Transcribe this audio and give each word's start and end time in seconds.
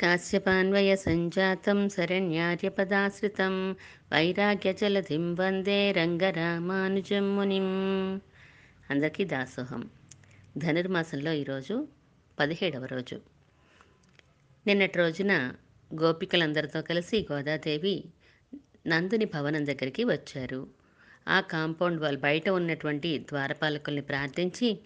కాశ్యపాన్వయ 0.00 0.96
సంజాతం 0.96 1.88
శరణ్యార్యపదాశ్రితం 1.88 3.76
వైరాగ్యజలధిం 4.12 5.34
వందే 5.34 5.92
రంగరామానుజం 5.92 7.36
మునిం 7.36 7.66
అందరికీ 8.90 9.24
దాసోహం. 9.24 9.90
ధనుర్మాసంలో 10.56 11.32
ఈరోజు 11.32 11.88
పదిహేడవ 12.40 12.84
రోజు. 12.84 13.20
నిన్నటి 14.66 14.98
రోజున 14.98 15.52
గోపికలందరితో 16.02 16.82
కలిసి 16.82 17.26
గోదాదేవి 17.32 18.04
నందుని 18.86 19.24
భవనం 19.24 19.66
దగ్గరికి 19.66 20.04
వచ్చారు. 20.04 20.68
ఆ 21.28 21.40
కాంపౌండ్ 21.40 22.00
వాల్ 22.00 22.18
బయట 22.18 22.48
ఉన్నటువంటి 22.48 23.18
ద్వారపాలకుల్ని 23.18 24.02
ప్రార్థించి 24.02 24.78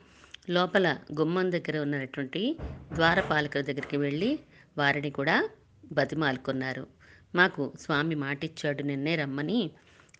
లోపల 0.50 0.96
గుమ్మం 1.20 1.52
దగ్గర 1.52 1.78
ఉన్నటువంటి 1.78 2.56
ద్వారపాలకుల 2.94 3.60
దగ్గరికి 3.60 3.96
వెళ్ళి 3.96 4.38
వారిని 4.78 5.10
కూడా 5.10 5.48
బతిమాలుకున్నారు. 5.92 6.86
మాకు 7.34 7.72
స్వామి 7.80 8.14
మాటిచ్చాడు 8.14 8.82
నిన్నే 8.82 9.16
రమ్మని. 9.16 9.70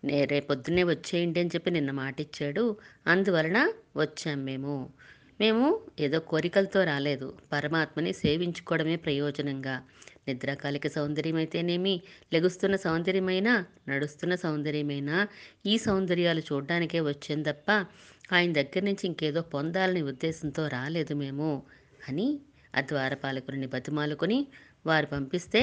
నే 0.03 0.25
రేపొద్దునే 0.25 0.83
వచ్చేయండి 0.83 1.39
అని 1.39 1.49
చెప్పి 1.49 1.71
నిన్న 1.71 1.91
మాటిచ్చాడు. 1.91 2.77
అందువలన 3.07 3.73
వచ్చాం 3.97 4.45
మేము. 4.45 4.93
మేము 5.39 5.81
ఏదో 5.99 6.19
కోరికలతో 6.19 6.83
రాలేదు. 6.83 7.37
పరమాత్మని 7.51 8.13
సేవించుకోవడమే 8.13 8.95
ప్రయోజనంగా. 8.95 9.81
నిద్రాకాలిక 10.27 10.87
సౌందర్యమైతేనేమి? 10.87 12.01
లెగుస్తున్న 12.33 12.75
సౌందర్యమైనా? 12.75 13.65
నడుస్తున్న 13.89 14.35
సౌందర్యమైనా? 14.35 15.27
ఈ 15.65 15.77
సౌందర్యాలు 15.77 16.39
చూడడానికే 16.39 16.99
వచ్చాం 16.99 17.41
తప్ప 17.41 17.85
ఆయన 18.33 18.53
దగ్గర 18.53 18.79
నుంచి 18.79 19.07
ఇంకేదో 19.07 19.41
పొందాలని 19.41 20.01
ఉద్దేశంతో 20.01 20.67
రాలేదు 20.67 21.13
మేము 21.13 21.63
అని 22.09 22.39
ఆ 22.75 22.81
ద్వారపాలకుడిని 22.81 23.67
బతిమాలుకొని 23.67 24.47
వారు 24.85 25.05
పంపిస్తే 25.05 25.61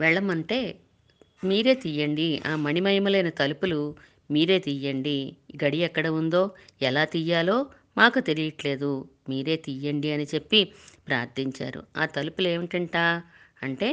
వెళ్ళమంటే 0.00 0.60
మీరే 1.44 1.74
తీయండి. 1.74 2.42
ఆ 2.46 2.56
మణిమయములైన 2.56 3.28
తలుపులు 3.30 3.80
మీరే 4.30 4.58
తీయండి. 4.58 5.36
గడి 5.64 5.78
ఎక్కడ 5.78 6.06
ఉందో 6.08 6.50
ఎలా 6.82 7.04
తీయాలో 7.04 7.56
మాకు 7.96 8.20
తెలియట్లేదు. 8.20 8.90
మీరే 9.28 9.56
తీయండి 9.56 10.12
అని 10.12 10.26
చెప్పి 10.34 10.60
ప్రార్థించారు. 11.08 11.82
ఆ 11.96 12.06
తలుపులు 12.06 12.48
ఏమిటంట 12.48 12.96
అంటే 13.62 13.88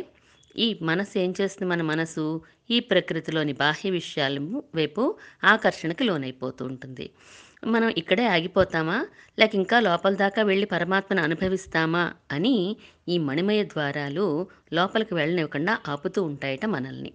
ఈ 0.57 0.77
మనసు 0.81 1.19
ఏం 1.19 1.33
చేస్తుంది 1.41 1.71
మన 1.71 1.81
మనసు? 1.81 2.41
ఈ 2.71 2.79
ప్రకృతిలోని 2.79 3.53
బాహ్య 3.53 3.89
విషయాల 3.89 4.39
వైపు 4.75 5.03
ఆకర్షణకు 5.43 6.03
లోనైపోతూ 6.03 6.65
ఉంటుంది. 6.65 7.09
మనం 7.65 7.89
ఇక్కడే 7.89 8.27
ఆగిపోతామా? 8.27 9.07
లేక 9.39 9.55
ఇంకా 9.55 9.79
లోపల 9.79 10.15
దాకా 10.15 10.41
వెళ్ళి 10.41 10.65
పరమాత్మను 10.65 11.21
అనుభవిస్తామా? 11.23 12.13
అని 12.31 12.77
ఈ 13.09 13.17
మణిమయ 13.17 13.63
ద్వారాలు 13.63 14.47
లోపలికి 14.73 15.13
వెళ్ళనివ్వకుండా 15.13 15.77
ఆపుతూ 15.87 16.23
ఉంటాయట 16.23 16.65
మనల్ని. 16.65 17.11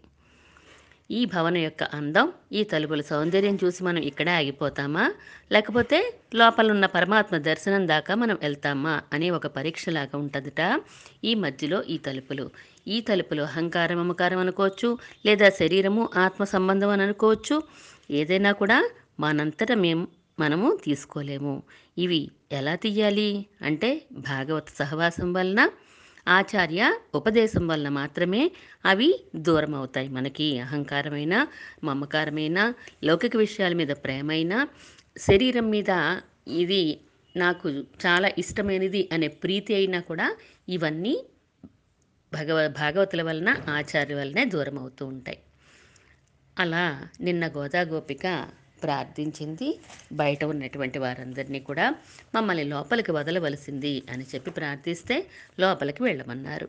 ఈ 1.11 1.25
భవనం 1.25 1.57
యొక్క 1.57 1.83
అందం 1.83 2.33
ఈ 2.53 2.65
తలుపుల 2.65 3.01
సౌందర్యం 3.01 3.59
చూసి 3.65 3.85
మనం 3.85 3.99
ఇక్కడే 3.99 4.31
ఆగిపోతామా? 4.31 5.15
లేకపోతే 5.53 6.15
లోపల 6.35 6.71
ఉన్న 6.71 6.87
పరమాత్మ 6.87 7.37
దర్శనం 7.37 7.89
దాకా 7.89 8.15
మనం 8.15 8.39
వెళ్తామా? 8.43 9.03
అనే 9.13 9.31
ఒక 9.31 9.47
పరీక్షలాగా 9.47 10.19
ఉంటుందిట 10.19 10.83
ఈ 11.25 11.35
మధ్యలో 11.35 11.83
ఈ 11.83 11.99
తలుపులు. 11.99 12.51
ఈ 12.89 13.01
తలుపులు 13.01 13.43
అహంకారం 13.43 13.99
అమకారం 13.99 14.39
అనుకోవచ్చు 14.39 14.99
లేదా 15.27 15.51
శరీరము 15.51 16.09
ఆత్మ 16.17 16.45
సంబంధం 16.45 16.89
అని 16.89 17.03
అనుకోవచ్చు. 17.03 17.63
ఏదైనా 18.11 18.53
కూడా 18.53 18.91
మనంతట 19.21 19.73
మేము 19.73 20.09
మనము 20.43 20.69
తీసుకోలేము. 20.85 21.55
ఇవి 21.99 22.21
ఎలా 22.53 22.75
తీయాలి? 22.85 23.31
అంటే 23.63 23.91
భాగవత 24.29 24.69
సహవాసం 24.79 25.31
వలన 25.33 25.63
ఆచార్య 26.29 26.83
ఉపదేశం 27.15 27.65
వలన 27.67 27.89
మాత్రమే 28.01 28.43
అవి 28.87 29.09
దూరం 29.37 29.73
అవుతాయి 29.75 30.09
మనకి 30.09 30.49
అహంకారమైన 30.59 31.35
మమకారమైన 31.85 32.59
లౌకిక 33.05 33.37
విషయాల 33.37 33.75
మీద 33.75 33.93
ప్రేమైన 34.05 34.55
శరీరం 35.17 35.67
మీద 35.71 35.93
ఇది 36.57 36.83
నాకు 37.37 37.69
చాలా 38.05 38.29
ఇష్టమైనది 38.39 39.03
అనే 39.13 39.29
ప్రీతి 39.43 39.73
అయినా 39.75 40.01
కూడా 40.01 40.27
ఇవన్నీ 40.69 41.15
భగవ 42.33 42.59
భాగవతుల 42.81 43.23
వలన 43.23 43.51
ఆచార్య 43.71 44.15
వలనే 44.15 44.45
దూరం 44.45 44.79
అవుతూ 44.79 45.03
ఉంటాయి. 45.07 45.39
అలా 46.59 46.85
నిన్న 47.21 47.45
గోదా 47.49 47.81
గోపిక 47.93 48.27
ప్రార్థించింది. 48.83 49.69
బయట 50.13 50.45
ఉన్నటువంటి 50.45 50.99
వారందరినీ 50.99 51.61
కూడా 51.61 51.87
మమ్మల్ని 52.35 52.65
లోపలికి 52.65 53.13
వదలవలసింది 53.13 54.03
అని 54.11 54.25
చెప్పి 54.35 54.51
ప్రార్థిస్తే 54.51 55.17
లోపలికి 55.61 56.03
వెళ్ళమన్నారు. 56.03 56.69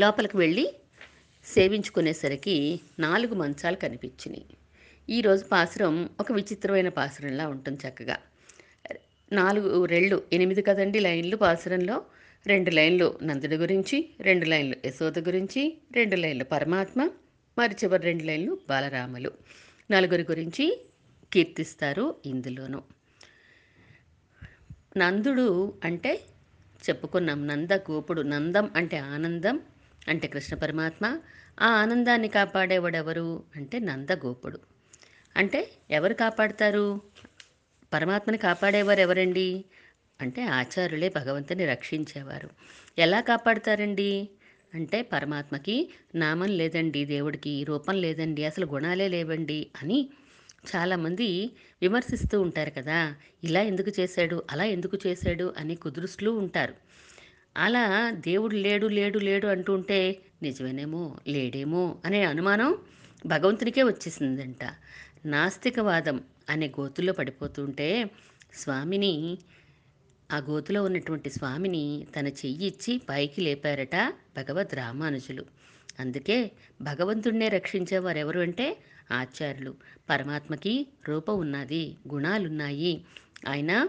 లోపలికి 0.00 0.36
వెళ్ళి 0.36 0.66
సేవించుకునేసరికి 1.46 2.80
నాలుగు 2.98 3.34
మంచాలు 3.34 3.76
కనిపించినాయి. 3.76 4.46
ఈరోజు 5.10 5.44
పాసురం 5.44 6.10
ఒక 6.20 6.32
విచిత్రమైన 6.32 6.88
పాసురంలా 6.88 7.44
ఉంటుంది 7.48 7.80
చక్కగా. 7.88 8.16
నాలుగు 9.32 9.84
రెళ్ళు 9.84 10.22
ఎనిమిది 10.32 10.62
కదండి 10.62 10.98
లైన్లు 11.00 11.36
పాసురంలో. 11.36 11.96
రెండు 12.46 12.70
లైన్లు 12.70 13.18
నందుడి 13.22 13.56
గురించి 13.56 13.96
రెండు 14.20 14.46
లైన్లు 14.46 14.76
యశోద 14.84 15.18
గురించి 15.18 15.62
రెండు 15.92 16.16
లైన్లు 16.16 16.44
పరమాత్మ 16.44 17.00
మరి 17.58 17.74
చివరి 17.84 18.02
రెండు 18.02 18.24
లైన్లు 18.24 18.58
బాలరాములు. 18.68 19.30
నలుగురి 19.90 20.22
గురించి 20.22 20.86
కీర్తిస్తారు 21.32 22.14
ఇందులోనూ. 22.26 22.82
నందుడు 24.96 25.74
అంటే 25.84 26.20
చెప్పుకున్నాం 26.90 27.46
నంద 27.46 27.72
గోపుడు 27.72 28.22
నందం 28.22 28.70
అంటే 28.76 28.96
ఆనందం 28.98 29.60
అంటే 30.08 30.28
కృష్ణ 30.28 30.56
పరమాత్మ. 30.56 31.18
ఆ 31.60 31.66
ఆనందాన్ని 31.66 32.28
కాపాడేవాడెవరు 32.28 33.44
అంటే 33.56 33.78
నందగోపుడు 33.78 34.60
అంటే 35.36 35.70
ఎవరు 35.90 36.14
కాపాడతారు? 36.14 37.00
పరమాత్మని 37.92 38.38
కాపాడేవారు 38.38 39.00
ఎవరండి 39.00 39.64
అంటే 40.20 40.42
ఆచార్యులే 40.44 41.08
భగవంతుని 41.08 41.66
రక్షించేవారు. 41.66 42.50
ఎలా 42.98 43.20
కాపాడతారండి? 43.20 44.28
అంటే 44.76 45.02
పరమాత్మకి 45.12 45.76
నామం 46.14 46.50
లేదండి 46.52 47.04
దేవుడికి 47.04 47.64
రూపం 47.64 47.94
లేదండి 47.96 48.44
అసలు 48.44 48.66
గుణాలే 48.66 49.08
లేవండి 49.08 49.66
అని 49.82 49.98
చాలామంది 50.66 51.28
విమర్శిస్తూ 51.82 52.40
ఉంటారు 52.40 52.70
కదా 52.70 52.98
ఇలా 53.44 53.62
ఎందుకు 53.62 53.90
చేశాడు 54.00 54.42
అలా 54.50 54.64
ఎందుకు 54.66 54.96
చేశాడు 55.06 55.54
అని 55.58 55.74
కుదురుస్తూ 55.74 56.32
ఉంటారు. 56.36 56.74
అలా 57.56 57.84
దేవుడు 58.26 58.56
లేడు 58.56 58.86
లేడు 58.88 59.18
లేడు 59.18 59.46
అంటూ 59.46 59.74
ఉంటే 59.74 60.00
నిజమేనేమో 60.42 61.02
లేడేమో 61.28 61.82
అనే 62.04 62.24
అనుమానం 62.24 62.70
భగవంతునికే 63.26 63.82
వచ్చేసిందంట. 63.82 64.62
నాస్తికవాదం 65.26 66.16
అనే 66.50 66.66
గోతుల్లో 66.80 67.12
పడిపోతుంటే 67.12 67.88
స్వామిని 68.54 69.12
ఆ 70.32 70.38
గోతిలో 70.38 70.82
ఉన్నటువంటి 70.82 71.30
స్వామిని 71.30 72.06
తన 72.16 72.26
చెయ్యి 72.26 72.66
ఇచ్చి 72.66 73.00
పైకి 73.08 73.40
లేపారట 73.40 73.96
భగవద్ 74.36 74.74
రామానుజులు. 74.74 75.44
అందుకే 76.00 76.50
భగవంతుణ్ణే 76.80 77.48
రక్షించేవారు 77.48 78.18
ఎవరు 78.18 78.40
అంటే 78.40 78.76
ఆచార్యులు. 79.12 79.74
పరమాత్మకి 80.10 80.86
రూపం 81.08 81.38
ఉన్నది 81.38 81.96
గుణాలున్నాయి. 82.08 83.04
ఆయన 83.48 83.88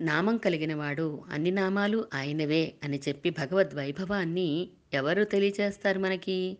నామం 0.00 0.36
కలిగినవాడు 0.36 1.24
అన్ని 1.30 1.50
నామాలు 1.50 2.08
ఆయనవే 2.14 2.74
అని 2.84 3.00
చెప్పి 3.08 3.30
భగవద్ 3.30 3.74
వైభవాన్ని 3.74 4.68
ఎవరు 4.94 5.24
తెలియచేస్తారు 5.24 5.98
మనకి? 5.98 6.58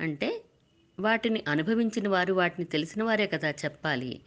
అంటే 0.00 0.42
వాటిని 1.00 1.44
అనుభవించిన 1.48 2.08
వారు 2.08 2.34
వాటిని 2.34 2.64
తెలిసిన 2.64 3.02
వారే 3.02 3.26
కదా 3.26 3.50
చెప్పాలి. 3.50 4.20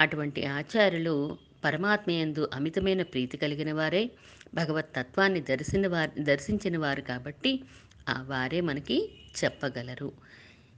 అటువంటి 0.00 0.46
ఆచార్యులు 0.46 1.36
పరమాత్మయందు 1.64 2.50
అమితమైన 2.54 3.02
ప్రీతి 3.02 3.36
కలిగిన 3.36 3.72
వారే 3.72 4.10
భగవత్ 4.54 4.94
తత్వాన్ని 4.96 5.40
దర్శిన 5.40 5.86
వారు 5.86 6.22
దర్శించిన 6.22 6.78
వారు 6.78 7.00
కాబట్టి 7.00 7.60
ఆ 8.08 8.22
వారే 8.22 8.60
మనకి 8.60 9.10
చెప్పగలరు. 9.44 10.12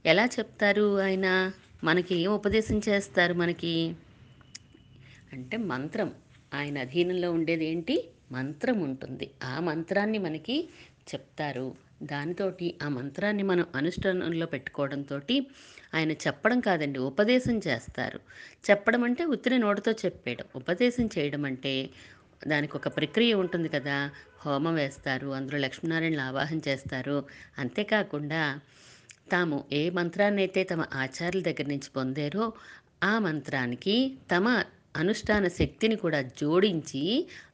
ఎలా 0.05 0.25
చెప్తారు 0.25 1.01
ఆయన? 1.01 1.51
మనకి 1.83 2.15
ఏం 2.15 2.31
ఉపదేశం 2.31 2.81
చేస్తారు 2.89 3.33
మనకి? 3.33 3.95
అంటే 5.33 5.57
మంత్రం. 5.57 6.13
ఆయన 6.53 6.79
అధీనంలో 6.79 7.31
ఉండేది 7.31 7.65
ఏంటి? 7.65 8.09
మంత్రం 8.31 8.79
ఉంటుంది. 8.79 9.31
ఆ 9.43 9.59
మంత్రాన్ని 9.59 10.17
మనకి 10.17 10.69
చెప్తారు. 11.13 11.75
దానితోటి 12.03 12.75
ఆ 12.83 12.89
మంత్రాన్ని 12.89 13.43
మనం 13.43 13.65
అనుష్ఠానంలో 13.75 14.45
పెట్టుకోవడంతో 14.45 15.19
ఆయన 15.95 16.11
చెప్పడం 16.25 16.59
కాదండి 16.59 16.99
ఉపదేశం 16.99 17.61
చేస్తారు. 17.67 18.19
చెప్పడం 18.69 19.03
అంటే 19.03 19.25
ఉత్తిని 19.25 19.57
నోటితో 19.59 19.91
చెప్పేయడం. 20.05 20.47
ఉపదేశం 20.55 21.05
చేయడం 21.17 21.45
అంటే 21.45 21.73
దానికి 22.47 22.73
ఒక 22.77 22.87
ప్రక్రియ 22.97 23.33
ఉంటుంది 23.33 23.69
కదా 23.69 23.97
హోమం 24.45 24.75
వేస్తారు 24.75 25.27
అందులో 25.33 25.57
లక్ష్మీనారాయణలు 25.57 26.21
ఆవాహన 26.21 26.59
చేస్తారు. 26.67 27.17
అంతేకాకుండా 27.59 28.41
తాము 29.31 29.63
ఏ 29.73 29.89
మంత్రాన్ని 29.89 30.41
అయితే 30.41 30.63
తమ 30.63 30.81
ఆచార్యుల 30.93 31.43
దగ్గర 31.43 31.67
నుంచి 31.67 31.89
పొందారో 31.95 32.45
ఆ 33.03 33.19
మంత్రానికి 33.19 33.95
తమ 34.31 34.45
అనుష్ఠాన 34.95 35.47
శక్తిని 35.47 35.95
కూడా 35.95 36.21
జోడించి 36.21 37.01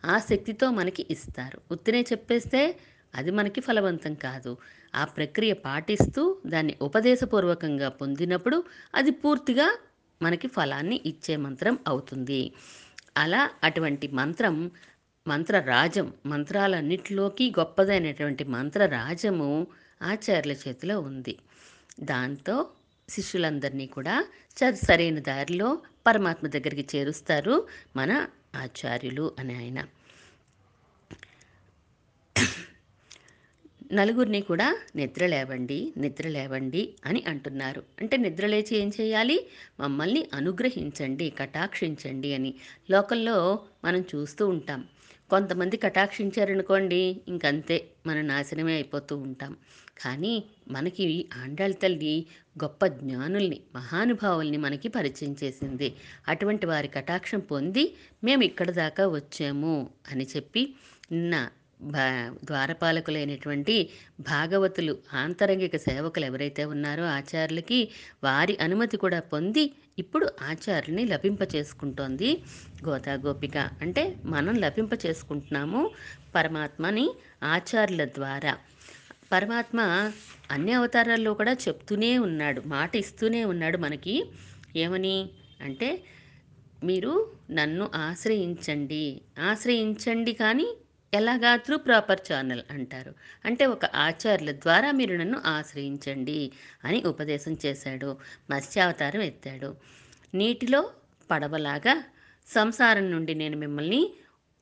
ఆ 0.06 0.16
శక్తితో 0.20 0.72
మనకి 0.72 1.04
ఇస్తారు. 1.10 1.62
ఉత్తినే 1.72 2.02
చెప్పేస్తే 2.02 2.62
అది 3.16 3.32
మనకి 3.32 3.62
ఫలవంతం 3.62 4.14
కాదు. 4.14 4.58
ఆ 4.96 5.06
ప్రక్రియ 5.06 5.54
పాటిస్తూ 5.54 6.38
దాన్ని 6.48 6.76
ఉపదేశపూర్వకంగా 6.82 7.90
పొందినప్పుడు 7.90 8.64
అది 8.96 9.12
పూర్తిగా 9.12 9.78
మనకి 10.22 10.48
ఫలాన్ని 10.48 11.02
ఇచ్చే 11.06 11.36
మంత్రం 11.36 11.80
అవుతుంది. 11.88 12.54
అలా 13.18 13.50
అటువంటి 13.64 14.08
మంత్రం 14.08 14.72
మంత్రరాజం 15.28 16.14
మంత్రాలన్నిటిలోకి 16.26 17.54
గొప్పదైనటువంటి 17.60 18.44
మంత్రరాజము 18.44 19.68
ఆచార్యుల 20.02 20.52
చేతిలో 20.52 21.00
ఉంది. 21.00 21.38
దాంతో 22.00 22.70
శిష్యులందరినీ 23.10 23.86
కూడా 23.86 24.26
చ- 24.64 24.74
సరైన 24.74 25.20
దారిలో 25.20 25.82
పరమాత్మ 26.08 26.48
దగ్గరికి 26.48 26.98
చేరుస్తారు 26.98 27.68
మన 27.96 28.28
ఆచార్యులు 28.56 29.32
అని 29.40 29.58
ఆయన. 29.58 29.84
నలుగురిని 33.92 34.42
కూడా 34.42 34.78
నిద్ర 34.96 35.26
లేవండి 35.26 35.94
నిద్ర 35.98 36.28
లేవండి 36.28 36.94
అని 37.06 37.24
అంటున్నారు. 37.28 37.84
అంటే 38.02 38.18
నిద్ర 38.18 38.46
లేచి 38.48 38.78
ఏం 38.78 38.92
చేయాలి? 39.02 39.48
మమ్మల్ని 39.80 40.30
అనుగ్రహించండి 40.34 41.30
కటాక్షించండి 41.30 42.34
అని 42.34 42.54
లోకల్లో 42.92 43.60
మనం 43.84 44.04
చూస్తూ 44.16 44.48
ఉంటాం. 44.48 44.88
కొంతమంది 45.30 45.78
కటాక్షించారనుకోండి 45.78 47.22
ఇంకంతే 47.28 47.88
మన 48.08 48.22
నాశనమే 48.22 48.74
అయిపోతూ 48.74 49.18
ఉంటాం. 49.18 49.58
కానీ 50.06 50.44
మనకి 50.68 51.30
ఆండాళ్ళ 51.44 51.76
తల్లి 51.76 52.26
గొప్ప 52.64 52.86
జ్ఞానుల్ని 52.86 53.62
మహానుభావుల్ని 53.76 54.58
మనకి 54.58 54.88
పరిచయం 54.88 55.36
చేసింది. 55.44 55.94
అటువంటి 56.28 56.66
వారి 56.66 56.88
కటాక్షం 56.88 57.40
పొంది 57.40 57.96
మేము 58.24 58.44
ఇక్కడ 58.44 58.72
దాకా 58.72 59.08
వచ్చాము 59.08 59.90
అని 60.12 60.28
చెప్పి 60.36 60.74
నిన్న 61.12 61.50
భా 61.82 62.36
ద్వారపాలకులైనటువంటి 62.44 63.90
భాగవతులు 64.20 64.98
ఆంతరంగిక 65.14 65.76
సేవకులు 65.78 66.26
ఎవరైతే 66.26 66.66
ఉన్నారో 66.66 67.04
ఆచార్యులకి 67.04 67.90
వారి 68.24 68.58
అనుమతి 68.62 68.98
కూడా 68.98 69.20
పొంది 69.20 69.72
ఇప్పుడు 70.00 70.30
ఆచార్యుని 70.42 71.06
లభింప 71.06 71.40
చేసుకుంటోంది 71.56 72.42
గోపిక 72.90 73.58
అంటే 73.58 74.16
మనం 74.26 74.56
లభింప 74.56 74.90
చేసుకుంటున్నాము 75.06 75.92
పరమాత్మని 76.36 77.10
ఆచార్యుల 77.44 78.06
ద్వారా. 78.06 78.58
పరమాత్మ 79.32 80.12
అన్ని 80.52 80.72
అవతారాల్లో 80.72 81.34
కూడా 81.34 81.54
చెప్తూనే 81.54 82.18
ఉన్నాడు 82.18 82.62
మాట 82.66 82.96
ఇస్తూనే 82.96 83.46
ఉన్నాడు 83.46 83.78
మనకి. 83.78 84.26
ఏమని? 84.76 85.30
అంటే 85.62 86.04
మీరు 86.84 87.32
నన్ను 87.52 87.90
ఆశ్రయించండి. 87.96 89.22
ఆశ్రయించండి 89.50 90.34
కానీ 90.34 90.68
ఎలాగా? 91.14 91.56
త్రూ 91.56 91.78
ప్రాపర్ 91.78 92.20
ఛానల్ 92.28 92.62
అంటారు. 92.72 93.14
అంటే 93.46 93.66
ఒక 93.66 93.86
ఆచార్యుల 93.86 94.52
ద్వారా 94.52 94.92
మీరు 94.92 95.16
నన్ను 95.16 95.42
ఆశ్రయించండి 95.46 96.52
అని 96.86 97.04
ఉపదేశం 97.06 97.58
చేశాడు. 97.66 98.10
మత్స్యావతారం 98.50 99.22
ఎత్తాడు. 99.22 99.76
నీటిలో 100.34 100.82
పడవలాగా 101.32 102.04
సంసారం 102.48 103.12
నుండి 103.12 103.34
నేను 103.36 103.58
మిమ్మల్ని 103.58 104.02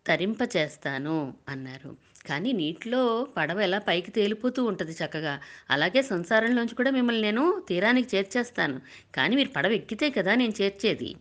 తరింపచేస్తాను 0.07 1.15
అన్నారు. 1.49 1.91
కానీ 2.25 2.51
నీటిలో 2.53 3.27
పడవ 3.37 3.59
ఎలా 3.59 3.79
పైకి 3.79 4.11
తేలిపోతూ 4.11 4.63
ఉంటుంది 4.63 4.91
చక్కగా. 4.91 5.39
అలాగే 5.69 6.01
సంసారంలోంచి 6.01 6.75
కూడా 6.75 6.91
మిమ్మల్ని 6.91 7.21
నేను 7.21 7.63
తీరానికి 7.69 8.17
చేర్చేస్తాను. 8.17 8.81
కానీ 9.15 9.35
మీరు 9.35 9.49
పడవ 9.49 9.71
ఎక్కితే 9.71 10.09
కదా 10.09 10.35
నేను 10.35 10.53
చేర్చేది. 10.61 11.15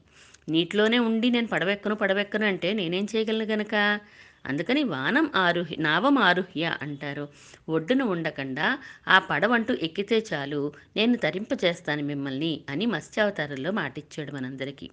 నీటిలోనే 0.48 0.98
ఉండి 0.98 1.30
నేను 1.30 1.46
పడవెక్కను 1.46 1.94
పడవెక్కను 1.94 2.46
అంటే 2.46 2.72
నేనేం 2.72 3.06
చేయగలను 3.16 3.44
గనక? 3.44 3.74
అందుకని 4.48 4.84
వానం 4.84 5.30
ఆరుహ్య 5.36 5.76
నావం 5.78 6.18
ఆరుహ్య 6.18 6.76
అంటారు. 6.82 7.28
ఒడ్డున 7.68 8.02
ఉండకుండా 8.02 8.78
ఆ 9.08 9.18
పడవంటూ 9.18 9.74
ఎక్కితే 9.74 10.24
చాలు 10.32 10.72
నేను 10.96 11.16
తరింపచేస్తాను 11.16 12.02
మిమ్మల్ని 12.02 12.60
అని 12.68 12.86
మత్స్యావతారంలో 12.86 13.70
మాటిచ్చాడు 13.70 14.32
మనందరికీ. 14.32 14.90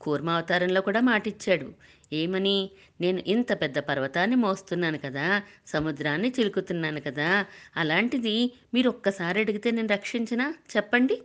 కూర్మావతారంలో 0.00 0.80
కూడా 0.80 1.00
మాటిచ్చాడు. 1.00 1.72
ఏమని? 2.12 2.70
నేను 3.00 3.22
ఇంత 3.26 3.52
పెద్ద 3.62 3.78
పర్వతాన్ని 3.78 4.36
మోస్తున్నాను 4.36 4.98
కదా 4.98 5.42
సముద్రాన్ని 5.66 6.32
చిలుకుతున్నాను 6.40 7.00
కదా 7.00 7.46
అలాంటిది 7.76 8.52
మీరు 8.74 8.88
ఒక్కసారి 8.88 9.40
అడిగితే 9.40 9.70
నేను 9.70 9.88
రక్షించినా? 9.88 10.54
చెప్పండి. 10.76 11.22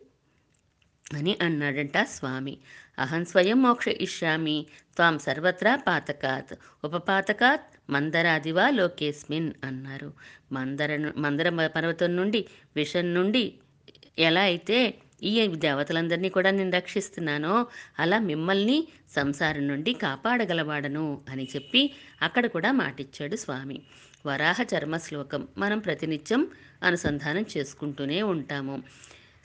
అని 1.16 1.38
అన్నాడంట 1.42 1.98
స్వామి. 2.04 2.58
అహం 3.00 3.26
స్వయం 3.26 3.62
మోక్ష 3.62 3.88
ఇష్యామి 3.88 4.56
త్వాం 4.96 5.20
సర్వత్రా 5.20 5.76
పాతకాత్. 5.76 6.54
ఉపపాతకాత్ 6.84 7.68
మందరాదివా 7.90 8.70
లోకేస్మిన్ 8.70 9.54
అన్నారు. 9.64 10.10
మందర 10.52 10.92
మందర 11.18 11.68
పర్వతం 11.68 12.16
నుండి 12.16 12.42
విషం 12.76 13.14
నుండి 13.14 13.44
ఎలా 14.20 14.42
అయితే 14.42 14.78
ఈ 15.24 15.48
దేవతలందరినీ 15.48 16.30
కూడా 16.30 16.52
నేను 16.52 16.72
రక్షిస్తున్నానో 16.72 17.54
అలా 18.00 18.20
మిమ్మల్ని 18.20 18.78
సంసారం 19.16 19.68
నుండి 19.68 19.94
కాపాడగలవాడను 19.94 21.22
అని 21.30 21.48
చెప్పి 21.56 21.82
అక్కడ 22.22 22.46
కూడా 22.46 22.72
మాటిచ్చాడు 22.72 23.36
స్వామి. 23.36 23.78
వరాహ 24.26 24.58
చర్మ 24.64 24.98
శ్లోకం. 24.98 25.48
మనం 25.58 25.80
ప్రతినిత్యం 25.80 26.42
అనుసంధానం 26.84 27.46
చేసుకుంటూనే 27.58 28.22
ఉంటాము. 28.34 28.76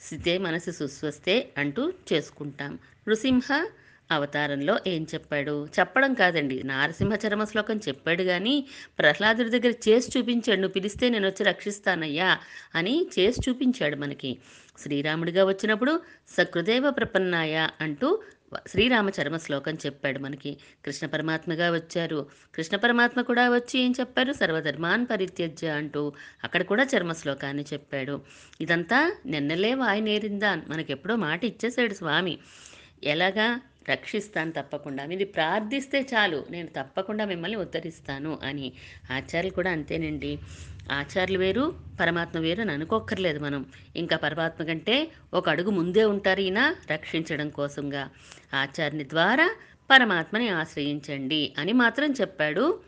స్థితే 0.05 0.37
మనసు 0.37 0.71
సుస్వస్తే 0.71 1.49
అంటూ 1.57 1.93
చేసుకుంటాం. 2.13 2.79
నృసింహ 3.07 3.67
అవతారంలో 4.11 4.79
ఏం 4.87 5.07
చెప్పాడు? 5.13 5.67
చెప్పడం 5.79 6.13
కాదండి. 6.13 6.63
నారసింహ 6.63 7.17
చరమ 7.27 7.43
శ్లోకం 7.43 7.77
చెప్పాడు 7.77 8.23
కానీ 8.23 8.67
ప్రహ్లాదుడి 8.99 9.49
దగ్గర 9.49 9.73
చేసి 9.89 10.19
చూపించాడు. 10.19 10.59
నువ్వు 10.59 10.73
పిలిస్తే 10.73 11.09
నేను 11.09 11.27
వచ్చి 11.27 11.43
రక్షిస్తానయ్యా 11.43 12.37
అని 12.75 13.07
చేసి 13.19 13.49
చూపించాడు 13.49 13.95
మనకి. 13.95 14.37
శ్రీరాముడిగా 14.79 15.45
వచ్చినప్పుడు 15.45 16.01
సకృదేవ 16.37 16.89
ప్రపన్నాయ 16.89 17.69
అంటూ 17.81 18.09
శ్రీరామచరమ 18.67 19.37
శ్లోకం 19.37 19.75
చెప్పాడు 19.75 20.19
మనకి. 20.19 20.57
కృష్ణ 20.85 21.07
పరమాత్మగా 21.07 21.71
వచ్చారు. 21.71 22.27
కృష్ణ 22.55 22.77
పరమాత్మ 22.77 23.21
కూడా 23.21 23.49
వచ్చి 23.49 23.79
ఏం 23.79 23.93
చెప్పారు? 23.99 24.33
సర్వధర్మాన్ 24.33 25.07
పరిత్యజ్య 25.11 25.67
అంటూ 25.67 26.13
అక్కడ 26.43 26.63
కూడా 26.63 26.87
చర్మ 26.97 27.13
శ్లోకాన్ని 27.13 27.65
చెప్పాడు. 27.73 28.21
ఇదంతా 28.61 29.15
నిన్నలే 29.25 29.73
వాయినేరిందా 29.73 30.55
మనకెప్పుడో 30.55 31.15
మాట 31.15 31.45
ఇచ్చేసాడు 31.45 31.93
స్వామి. 31.93 32.39
ఎలాగా? 33.03 33.61
రక్షిస్తాను 33.89 34.51
తప్పకుండా. 34.51 35.05
మీరు 35.05 35.25
ప్రార్థిస్తే 35.25 36.01
చాలు. 36.01 36.45
నేను 36.51 36.67
తప్పకుండా 36.67 37.25
మిమ్మల్ని 37.25 37.57
ఉద్ధరిస్తాను 37.57 38.39
అని. 38.43 38.73
ఆచార్యులు 39.11 39.55
కూడా 39.55 39.71
అంతేనండి. 39.71 40.39
ఆచార్యులు 40.91 41.39
వేరు 41.39 41.75
పరమాత్మ 41.99 42.39
వేరు 42.39 42.61
అని 42.61 42.71
అనుకోక్కర్లేదు 42.71 43.39
మనం. 43.39 43.65
ఇంకా 43.95 44.17
పరమాత్మ 44.17 44.63
కంటే 44.63 45.11
ఒక 45.33 45.49
అడుగు 45.49 45.69
ముందే 45.69 46.05
ఉంటారు 46.05 46.39
ఈయన 46.39 46.75
రక్షించడం 46.91 47.49
కోసంగా. 47.49 48.09
ఆచార్యుని 48.53 49.09
ద్వారా 49.09 49.55
పరమాత్మని 49.91 50.49
ఆశ్రయించండి 50.49 51.53
అని 51.57 51.73
మాత్రం 51.73 52.11
చెప్పాడు 52.11 52.79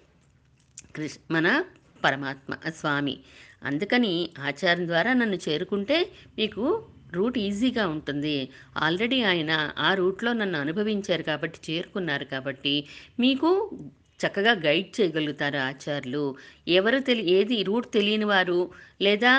కృష్ణ 0.95 1.35
మన 1.35 1.63
పరమాత్మ 2.03 2.55
స్వామి. 2.69 3.19
అందుకని 3.63 4.29
ఆచార్యం 4.39 4.87
ద్వారా 4.87 5.13
నన్ను 5.13 5.39
చేరుకుంటే 5.49 6.11
మీకు 6.37 6.85
రూట్ 7.13 7.37
ఈజీగా 7.37 7.87
ఉంటుంది. 7.87 8.49
ఆల్రెడీ 8.77 9.23
ఆయన 9.23 9.71
ఆ 9.77 9.93
రూట్లో 9.93 10.33
నన్ను 10.33 10.59
అనుభవించారు 10.59 11.23
కాబట్టి 11.23 11.73
చేరుకున్నారు 11.73 12.25
కాబట్టి 12.25 12.87
మీకు 13.19 13.79
చక్కగా 14.21 14.51
గైడ్ 14.51 15.01
చేయగలుగుతారు 15.01 15.57
ఆచార్యులు. 15.57 16.23
ఎవరు 16.67 16.99
తెలి 16.99 17.23
ఏది 17.31 17.63
రూట్ 17.63 17.91
తెలియని 17.93 18.25
వారు 18.25 18.59
లేదా 19.01 19.33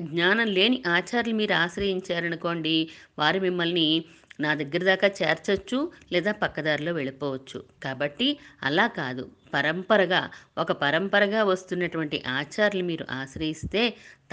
జ్ఞానం 0.00 0.46
లేని 0.46 0.82
ఆచార్యులు 0.86 1.36
మీరు 1.36 1.54
ఆశ్రయించారనుకోండి 1.54 2.76
వారు 3.18 3.40
మిమ్మల్ని 3.40 4.04
నా 4.40 4.54
దగ్గర 4.54 4.82
దాకా 4.84 5.08
చేర్చొచ్చు 5.22 5.78
లేదా 6.12 6.32
పక్కదారిలో 6.32 6.92
వెళ్ళిపోవచ్చు. 6.92 7.64
కాబట్టి 7.84 8.38
అలా 8.62 8.86
కాదు. 8.86 9.24
పరంపరగా 9.54 10.30
ఒక 10.58 10.72
పరంపరగా 10.72 11.44
వస్తున్నటువంటి 11.44 12.22
ఆచార్యులు 12.28 12.86
మీరు 12.86 13.06
ఆశ్రయిస్తే 13.10 13.82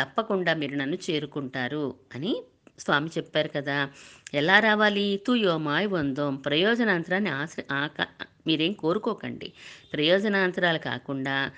తప్పకుండా 0.01 0.53
మీరు 0.53 0.75
నన్ను 0.75 0.97
చేరుకుంటారు 1.09 1.95
అని 2.15 2.33
స్వామి 2.79 3.09
చెప్పారు 3.17 3.49
కదా. 3.55 3.89
ఎలా 4.33 4.59
రావాలి? 4.59 5.21
తుయోమాయ్ 5.27 5.87
వందోం. 5.87 6.35
ప్రయోజనాంతరాన్ని 6.35 7.29
ఆశ్ర 7.29 7.61
ఆక 7.71 8.07
మీరేం 8.47 8.73
కోరుకోకండి. 8.73 9.53
ప్రయోజనాంతరాలు 9.93 10.77
కాకుండా 10.77 11.51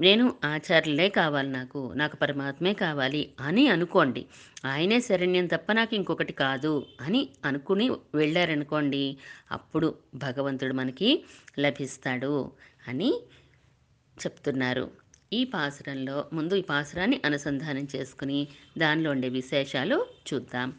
నేను 0.00 0.34
ఆచార్యులే 0.44 1.08
కావాలి 1.08 1.48
నాకు 1.48 1.92
నాకు 1.96 2.16
పరమాత్మే 2.16 2.72
కావాలి 2.74 3.32
అని 3.40 3.68
అనుకోండి. 3.68 4.26
ఆయనే 4.64 5.00
శరణ్యం 5.00 5.46
తప్ప 5.46 5.72
నాకు 5.72 5.94
ఇంకొకటి 5.94 6.32
కాదు 6.32 6.86
అని 7.00 7.28
అనుకుని 7.44 7.90
వెళ్ళారనుకోండి 8.14 9.16
అప్పుడు 9.52 9.94
భగవంతుడు 10.14 10.74
మనకి 10.74 11.24
లభిస్తాడు 11.58 12.50
అని 12.88 13.10
చెప్తున్నారు. 14.16 14.90
ఈ 15.32 15.44
పాసురంలో 15.44 16.28
ముందు 16.32 16.54
ఈ 16.54 16.62
పాసురాన్ని 16.62 17.20
అనుసంధానం 17.24 17.88
చేసుకుని 17.96 18.48
దానిలో 18.78 19.10
ఉండే 19.10 19.28
విశేషాలు 19.28 20.06
చూద్దాం. 20.28 20.70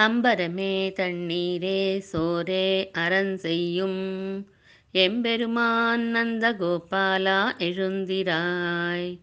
அம்பரமே 0.00 0.92
தண்ணீரே 0.92 2.02
சோரே 2.12 2.90
அரண் 2.90 3.36
செய்யும். 3.36 4.46
எம்பெருமான் 4.92 6.00
நந்த 6.00 6.52
கோபாலா 6.52 7.52
எழுந்திராய். 7.58 9.18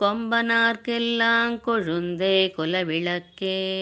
கொம்பனார்க்கெல்லாம் 0.00 1.60
கொழுந்தே 1.66 2.52
குலவிளக்கே. 2.58 3.74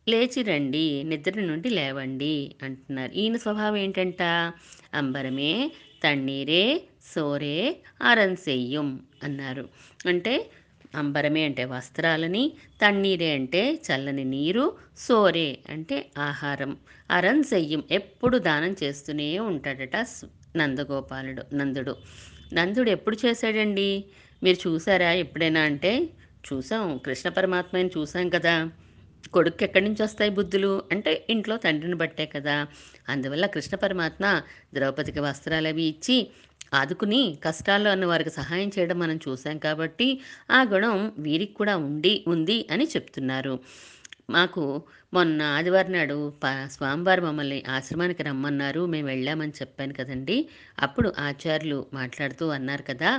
లేచి 0.10 0.44
రండి 0.44 1.04
నిద్ర 1.04 1.42
నుండి 1.42 1.70
లేవండి 1.70 2.56
అంటున్నారు. 2.64 3.12
ఈయన 3.12 3.38
స్వభావం 3.38 3.78
ఏంటంట? 3.78 4.54
అంబరమే 4.94 5.72
తన్నీరే 6.04 6.82
సోరే 7.16 7.56
అరంసెయ్యం 8.02 8.88
అన్నారు. 9.24 9.66
అంటే 10.06 10.34
అంబరమే 10.96 11.44
అంటే 11.44 11.66
వస్త్రాలని 11.66 12.44
తన్నీరే 12.82 13.34
అంటే 13.34 13.62
చల్లని 13.88 14.26
నీరు 14.26 14.66
సోరే 14.98 15.58
అంటే 15.70 15.98
ఆహారం. 16.20 16.72
అరన్ 17.12 17.44
సెయ్యం 17.44 17.84
ఎప్పుడు 17.92 18.38
దానం 18.38 18.76
చేస్తూనే 18.84 19.40
ఉంటాడట 19.40 19.98
నందగోపాలుడు 20.58 21.56
నందుడు. 21.56 21.94
నందుడు 22.54 22.90
ఎప్పుడు 22.90 23.18
చేశాడండి? 23.26 23.90
మీరు 24.44 24.68
చూసారా 24.68 25.12
ఎప్పుడైనా 25.14 25.62
అంటే? 25.62 25.92
చూసాం 26.48 26.98
కృష్ణ 26.98 27.30
పరమాత్మని 27.30 27.90
చూసాం 27.98 28.30
కదా. 28.30 28.56
కొడుకు 29.34 29.64
ఎక్కడి 29.64 29.86
నుంచి 29.86 30.04
వస్తాయి 30.04 30.32
బుద్ధులు? 30.32 30.84
అంటే 30.92 31.26
ఇంట్లో 31.30 31.58
తండ్రిని 31.58 31.96
బట్టే 31.96 32.26
కదా. 32.26 32.56
అందువల్ల 33.10 33.46
కృష్ణ 33.46 33.76
పరమాత్మ 33.76 34.26
ద్రౌపదికి 34.74 35.20
వస్త్రాలు 35.20 35.68
అవి 35.68 35.84
ఇచ్చి 35.84 36.18
ఆదుకుని 36.72 37.40
కష్టాల్లో 37.44 37.92
ఉన్న 37.92 38.06
వారికి 38.06 38.30
సహాయం 38.30 38.70
చేయడం 38.70 39.00
మనం 39.00 39.18
చూసాం 39.18 39.58
కాబట్టి 39.58 40.08
ఆ 40.52 40.64
గుణం 40.64 41.12
వీరికి 41.20 41.54
కూడా 41.54 41.78
ఉండి 41.78 42.24
ఉంది 42.28 42.68
అని 42.72 42.86
చెప్తున్నారు. 42.86 43.56
మాకు 44.30 44.64
మొన్న 45.14 45.42
ఆదివారం 45.58 45.92
నాడు 45.92 46.18
స్వామివారు 46.68 47.22
మమ్మల్ని 47.22 47.64
ఆశ్రమానికి 47.70 48.24
రమ్మన్నారు. 48.24 48.86
మేము 48.86 49.08
వెళ్ళామని 49.08 49.52
చెప్పాను 49.62 49.94
కదండి. 49.94 50.38
అప్పుడు 50.80 51.14
ఆచార్యులు 51.20 51.86
మాట్లాడుతూ 51.94 52.48
అన్నారు 52.50 52.84
కదా 52.84 53.12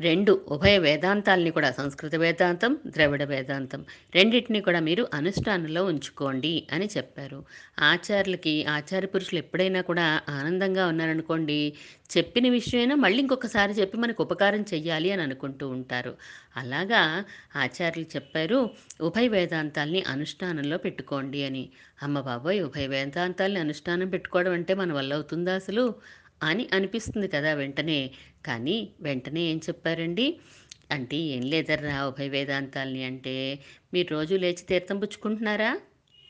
రెండు 0.00 0.32
ఉభయ 0.48 0.78
వేదాంతాల్ని 0.78 1.50
కూడా 1.50 1.68
సంస్కృత 1.70 2.14
వేదాంతం 2.14 2.72
ద్రవిడ 2.86 3.22
వేదాంతం 3.24 3.80
రెండింటిని 4.14 4.60
కూడా 4.60 4.80
మీరు 4.80 5.02
అనుష్ఠానంలో 5.14 5.82
ఉంచుకోండి 5.84 6.66
అని 6.72 6.86
చెప్పారు. 6.96 7.38
ఆచార్యులకి 7.82 8.54
ఆచార్య 8.68 9.06
పురుషులు 9.06 9.38
ఎప్పుడైనా 9.38 9.80
కూడా 9.82 10.06
ఆనందంగా 10.30 10.86
ఉన్నారనుకోండి 10.86 11.58
చెప్పిన 12.10 12.46
విషయమైనా 12.50 12.94
మళ్ళీ 12.96 13.20
ఇంకొకసారి 13.20 13.72
చెప్పి 13.72 13.96
మనకు 13.98 14.20
ఉపకారం 14.22 14.64
చెయ్యాలి 14.72 15.10
అని 15.12 15.22
అనుకుంటూ 15.22 15.68
ఉంటారు. 15.68 16.12
అలాగా 16.56 17.02
ఆచార్యులు 17.56 18.08
చెప్పారు 18.16 18.58
ఉభయ 19.02 19.26
వేదాంతాల్ని 19.28 20.02
అనుష్ఠానంలో 20.12 20.78
పెట్టుకోండి 20.78 21.42
అని. 21.44 21.64
అమ్మ 22.02 22.20
బాబోయ్ 22.20 22.60
ఉభయ 22.62 22.86
వేదాంతాల్ని 22.86 23.60
అనుష్ఠానం 23.60 24.08
పెట్టుకోవడం 24.08 24.52
అంటే 24.52 24.74
మన 24.74 24.90
వల్ల 24.92 25.12
అవుతుందా 25.14 25.54
అసలు? 25.54 25.84
అని 26.42 26.68
అనిపిస్తుంది 26.72 27.28
కదా 27.28 27.54
వెంటనే. 27.54 28.10
కానీ 28.46 28.88
వెంటనే 29.00 29.40
ఏం 29.40 29.60
చెప్పారండి? 29.68 30.36
అంటే 30.90 31.16
ఏం 31.16 31.42
లేదర్రా 31.42 32.06
ఉభయ 32.06 32.28
వేదాంతాల్ని 32.28 33.04
అంటే 33.04 33.58
మీరు 33.94 34.08
రోజు 34.10 34.34
లేచి 34.34 34.64
తీర్థం 34.68 34.98
పుచ్చుకుంటున్నారా? 34.98 35.80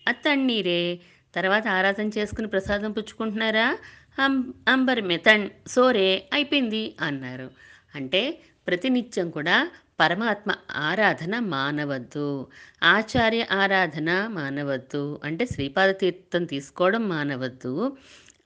అత్తన్నీరే. 0.08 1.00
తర్వాత 1.34 1.68
ఆరాధన 1.68 2.10
చేసుకుని 2.18 2.46
ప్రసాదం 2.46 2.92
పుచ్చుకుంటున్నారా? 2.92 3.78
అం 4.18 4.54
అంబరమే 4.68 5.20
సోరే 5.66 6.28
అయిపోయింది 6.32 6.94
అన్నారు. 7.00 7.50
అంటే 7.94 8.38
ప్రతినిత్యం 8.66 9.30
కూడా 9.30 9.70
పరమాత్మ 10.00 10.54
ఆరాధన 10.70 11.38
మానవద్దు. 11.38 12.48
ఆచార్య 12.82 13.46
ఆరాధన 13.52 14.26
మానవద్దు. 14.30 15.20
అంటే 15.24 15.46
శ్రీపాద 15.46 15.94
తీర్థం 16.00 16.44
తీసుకోవడం 16.44 17.08
మానవద్దు. 17.08 17.96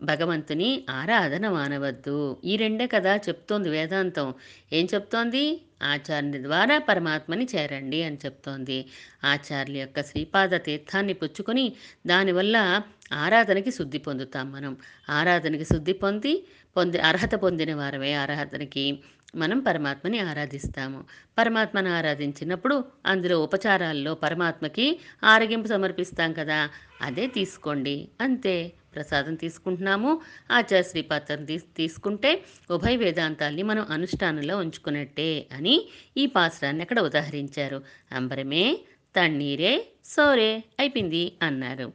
భగవంతుని 0.02 0.84
ఆరాధన 0.90 1.48
మానవద్దు. 1.48 2.36
ఈ 2.44 2.56
రెండే 2.56 2.86
కదా 2.86 3.16
చెప్తోంది 3.16 3.68
వేదాంతం. 3.68 4.34
ఏం 4.72 4.88
చెప్తోంది? 4.94 5.60
ఆచార్యుని 5.82 6.42
ద్వారా 6.42 6.78
పరమాత్మని 6.78 7.48
చేరండి 7.56 8.02
అని 8.02 8.18
చెప్తోంది. 8.24 8.86
ఆచార్యుల 9.24 9.76
యొక్క 9.76 10.02
శ్రీపాద 10.02 10.50
తీర్థాన్ని 10.64 11.12
పుచ్చుకొని 11.12 11.72
దానివల్ల 12.06 12.82
ఆరాధనకి 13.12 13.70
శుద్ధి 13.70 13.98
పొందుతాం 13.98 14.52
మనం. 14.52 14.76
ఆరాధనకి 15.10 15.64
శుద్ధి 15.64 15.92
పొంది 15.92 16.46
పొంది 16.76 16.98
అర్హత 16.98 17.34
పొందిన 17.34 17.74
వారమే 17.74 18.12
ఆరాధనకి 18.14 18.98
మనం 19.36 19.60
పరమాత్మని 19.60 20.18
ఆరాధిస్తాము. 20.18 21.04
పరమాత్మను 21.38 21.90
ఆరాధించినప్పుడు 21.90 22.84
అందులో 23.06 23.42
ఉపచారాల్లో 23.42 24.14
పరమాత్మకి 24.14 25.00
ఆరగింపు 25.24 25.66
సమర్పిస్తాం 25.66 26.32
కదా 26.32 26.68
అదే 27.00 27.26
తీసుకోండి. 27.26 28.08
అంతే. 28.20 28.72
ప్రసాదం 28.94 29.34
తీసుకుంటున్నాము. 29.34 30.20
ఆచార్య 30.50 30.82
శ్రీపాత్రం 30.82 31.44
తీస్ 31.44 31.64
తీసుకుంటే 31.76 32.44
ఉభయ 32.70 32.96
వేదాంతాల్ని 32.96 33.62
మనం 33.62 33.86
అనుష్ఠానంలో 33.90 34.56
ఉంచుకున్నట్టే 34.56 35.46
అని 35.52 35.88
ఈ 36.16 36.26
పాసరాన్ని 36.26 36.82
అక్కడ 36.82 37.00
ఉదాహరించారు. 37.00 37.82
అంబరమే 38.12 38.80
తన్నీరే 39.16 39.86
సోరే 40.04 40.64
అయిపోయింది 40.78 41.32
అన్నారు. 41.42 41.92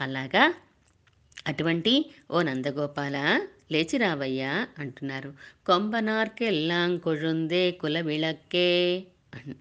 అలాగా? 0.00 0.54
అటువంటి 1.46 2.10
ఓ 2.30 2.42
నందగోపాల 2.42 3.46
లేచి 3.72 3.98
రావయ్యా 3.98 4.68
అంటున్నారు. 4.78 5.32
కొంబనార్కెల్లాం 5.66 6.98
కొഴുందే 6.98 7.70
కుల 7.70 8.00
విళక్కే 8.00 9.04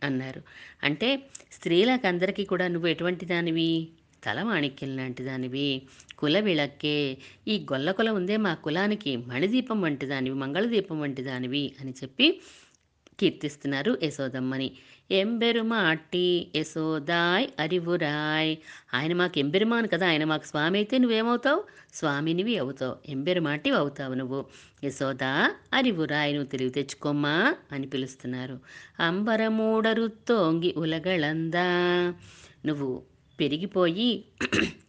అన్నారు. 0.04 0.42
అంటే 0.84 1.24
స్త్రీలకందరికీ 1.52 2.46
కూడా 2.46 2.68
నువ్వు 2.68 2.88
ఎటువంటి 2.88 3.26
దానివి? 3.26 3.88
తలమాణిక్యం 4.24 4.98
లాంటి 4.98 5.24
దానివి 5.24 5.82
కుల 6.18 6.40
విళక్కే. 6.40 7.18
ఈ 7.48 7.66
గొల్లకుల 7.74 8.10
ఉందే 8.10 8.38
మా 8.38 8.54
కులానికి 8.54 9.18
మణిదీపం 9.18 9.82
వంటి 9.82 10.06
దానివి 10.06 10.36
మంగళదీపం 10.36 11.00
వంటి 11.02 11.22
దానివి 11.22 11.72
అని 11.82 11.92
చెప్పి 11.92 12.42
కీర్తిస్తున్నారు 13.20 13.98
యశోదమ్మని. 14.04 14.72
ఎంబెరుమాటి 15.12 16.48
యశోదాయ్ 16.56 17.48
అరివురాయ్. 17.60 18.58
ఆయన 18.94 19.14
మాకు 19.14 19.40
ఎంబెరుమాను 19.40 19.88
కదా 19.88 20.08
ఆయన 20.08 20.24
మాకు 20.24 20.46
స్వామి 20.46 20.80
అయితే 20.80 20.98
నువ్వేమవుతావు? 20.98 21.64
స్వామినివి 21.94 22.58
అవుతావు. 22.58 22.96
ఎంబెరుమాటి 23.10 23.70
అవుతావు 23.70 24.14
నువ్వు. 24.14 24.46
యశోదా 24.84 25.56
అరివురాయ్ 25.74 26.34
నువ్వు 26.34 26.50
తెలివి 26.50 26.70
తెచ్చుకోమ్మా 26.70 27.56
అని 27.72 27.88
పిలుస్తున్నారు. 27.88 28.60
అంబరమూడరుత్తోంగి 29.00 30.74
ఉలగళందా. 30.78 31.68
నువ్వు 32.66 33.04
పెరిగిపోయి 33.42 34.10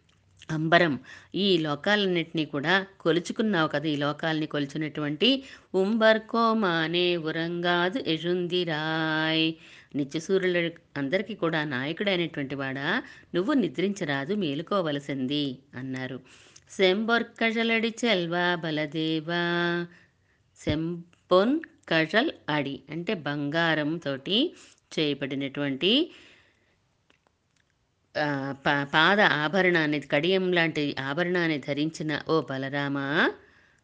అంబరం 0.49 0.94
ఈ 1.37 1.47
లోకాలన్నింటినీ 1.59 2.44
కూడా 2.47 2.73
కొలుచుకున్నావు 3.00 3.68
కదా 3.75 3.87
ఈ 3.88 3.97
లోకాలని 3.97 4.47
కొలుచున్నటువంటి 4.47 5.28
ఉంబర్కోమానే 5.75 7.06
ఉరంగాదు 7.28 8.00
యజుందిరాయ్ 8.09 9.47
నిత్యసూర్యుల 9.97 10.59
అందరికీ 10.97 11.35
కూడా 11.37 11.61
నాయకుడైనటువంటి 11.73 12.56
వాడా 12.56 12.87
నువ్వు 13.35 13.52
నిద్రించరాదు 13.62 14.35
మేలుకోవలసింది 14.42 15.44
అన్నారు. 15.75 16.18
సెంబొర్కజలడి 16.71 17.90
చెల్వా 18.02 18.47
బలదేవా. 18.62 19.42
సెంపొన్ 20.61 21.54
కజల్ 21.90 22.32
అడి 22.50 22.76
అంటే 22.90 23.12
బంగారంతోటి 23.26 24.37
చేయబడినటువంటి 24.92 25.92
పా- 28.66 28.85
పాద 28.85 29.21
ఆభరణాన్ని 29.21 30.00
కడియం 30.00 30.52
లాంటి 30.52 30.97
ఆభరణాన్ని 31.00 31.59
ధరించిన 31.59 32.21
ఓ 32.28 32.40
బలరామ 32.40 33.28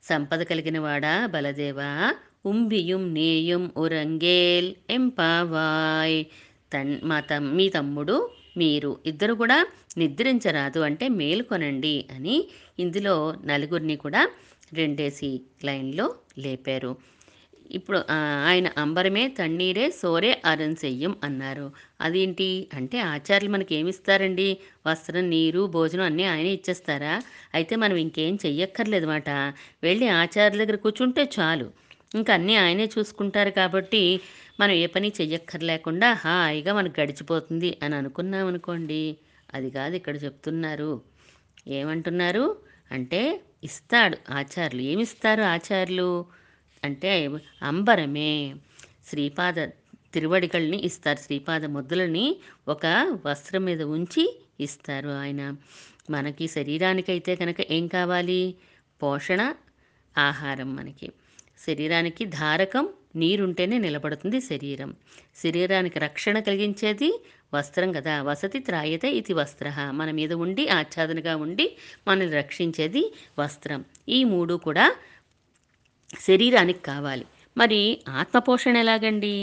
సంపద 0.02 0.42
కలిగిన 0.42 0.78
వాడా 0.78 1.26
బలదేవా? 1.26 2.14
ఉంబియుం 2.46 3.14
నేయుం 3.14 3.70
ఉరంగేల్ 3.76 4.74
ఎంపావాయ్. 4.90 6.24
తన్ 6.74 7.00
మా 7.04 7.20
తమ్ 7.20 7.56
మీ 7.56 7.68
తమ్ముడు 7.68 8.30
మీరు 8.56 8.98
ఇద్దరు 9.06 9.34
కూడా 9.34 9.66
నిద్రించరాదు 9.98 10.80
అంటే 10.80 11.08
మేలుకొనండి 11.08 12.04
అని 12.12 12.48
ఇందులో 12.78 13.34
నలుగురిని 13.44 13.96
కూడా 13.96 14.30
రెండేసి 14.74 15.40
లైన్లో 15.64 16.14
లేపారు. 16.38 16.96
ఇప్పుడు 17.70 17.98
ఆయన 18.46 18.68
అంబరమే 18.78 19.28
తన్నీరే 19.28 19.90
సోరే 19.90 20.42
అరం 20.44 20.72
చెయ్యం 20.82 21.16
అన్నారు. 21.24 21.66
అదేంటి? 22.00 22.48
అంటే 22.74 22.98
ఆచార్యులు 23.08 23.52
మనకి 23.52 23.74
ఏమి 23.74 23.88
ఇస్తారండి 23.88 24.48
వస్త్రం 24.86 25.30
నీరు 25.30 25.66
భోజనం 25.66 26.04
అన్నీ 26.04 26.24
ఆయనే 26.24 26.52
ఇచ్చేస్తారా? 26.52 27.14
అయితే 27.54 27.76
మనం 27.76 27.96
ఇంకేం 27.96 28.38
చెయ్యక్కర్లేదు 28.46 29.06
మాట. 29.06 29.28
వెళ్ళి 29.82 30.08
ఆచార్యుల 30.20 30.60
దగ్గర 30.64 30.76
కూర్చుంటే 30.76 31.30
చాలు. 31.36 31.68
ఇంకా 32.14 32.34
అన్నీ 32.34 32.56
ఆయనే 32.56 32.86
చూసుకుంటారు 32.96 33.50
కాబట్టి 33.50 34.02
మనం 34.60 34.74
ఏ 34.74 34.86
పని 34.86 35.12
చెయ్యక్కర్లేకుండా 35.20 36.12
హాయిగా 36.22 36.72
మనకు 36.74 37.00
గడిచిపోతుంది 37.00 37.78
అని 37.82 37.94
అనుకున్నాం 37.94 38.46
అనుకోండి. 38.46 39.02
అది 39.54 39.70
కాదు 39.70 39.94
ఇక్కడ 39.96 40.16
చెప్తున్నారు. 40.24 40.92
ఏమంటున్నారు? 41.70 42.44
అంటే 42.90 43.20
ఇస్తాడు 43.64 44.16
ఆచార్యులు. 44.32 44.82
ఏమిస్తారు 44.92 45.42
ఆచార్యులు? 45.54 46.10
అంటే 46.84 47.30
అంబరమే. 47.62 48.54
శ్రీపాద 49.08 49.54
తిరువడికల్ని 50.14 50.84
ఇస్తారు. 50.84 51.18
శ్రీపాద 51.18 51.64
ముద్దులని 51.64 52.36
ఒక 52.68 53.18
వస్త్రం 53.26 53.64
మీద 53.64 53.82
ఉంచి 53.82 54.40
ఇస్తారు 54.60 55.08
ఆయన. 55.08 55.56
మనకి 56.10 56.48
శరీరానికైతే 56.48 57.36
కనుక 57.36 57.56
ఏం 57.70 57.86
కావాలి? 57.86 58.54
పోషణ 59.02 59.54
ఆహారం 60.18 60.76
మనకి. 60.76 61.12
శరీరానికి 61.66 62.24
ధారకం 62.24 62.88
నీరుంటేనే 63.16 63.78
నిలబడుతుంది 63.78 64.40
శరీరం. 64.40 64.94
శరీరానికి 65.36 65.98
రక్షణ 65.98 66.38
కలిగించేది 66.38 67.24
వస్త్రం 67.54 67.92
కదా. 67.92 68.22
వసతి 68.22 68.58
త్రాయతే 68.58 69.12
ఇది 69.12 69.32
వస్త్ర. 69.32 69.90
మన 69.94 70.10
మీద 70.10 70.32
ఉండి 70.32 70.68
ఆచ్ఛాదనగా 70.68 71.36
ఉండి 71.36 71.76
మనల్ని 72.08 72.36
రక్షించేది 72.36 73.14
వస్త్రం. 73.38 73.84
ఈ 74.08 74.24
మూడు 74.24 74.54
కూడా 74.54 74.96
శరీరానికి 76.14 76.82
కావాలి. 76.82 77.24
మరి 77.56 77.80
ఆత్మపోషణ 78.08 78.76
ఎలాగండి? 78.76 79.34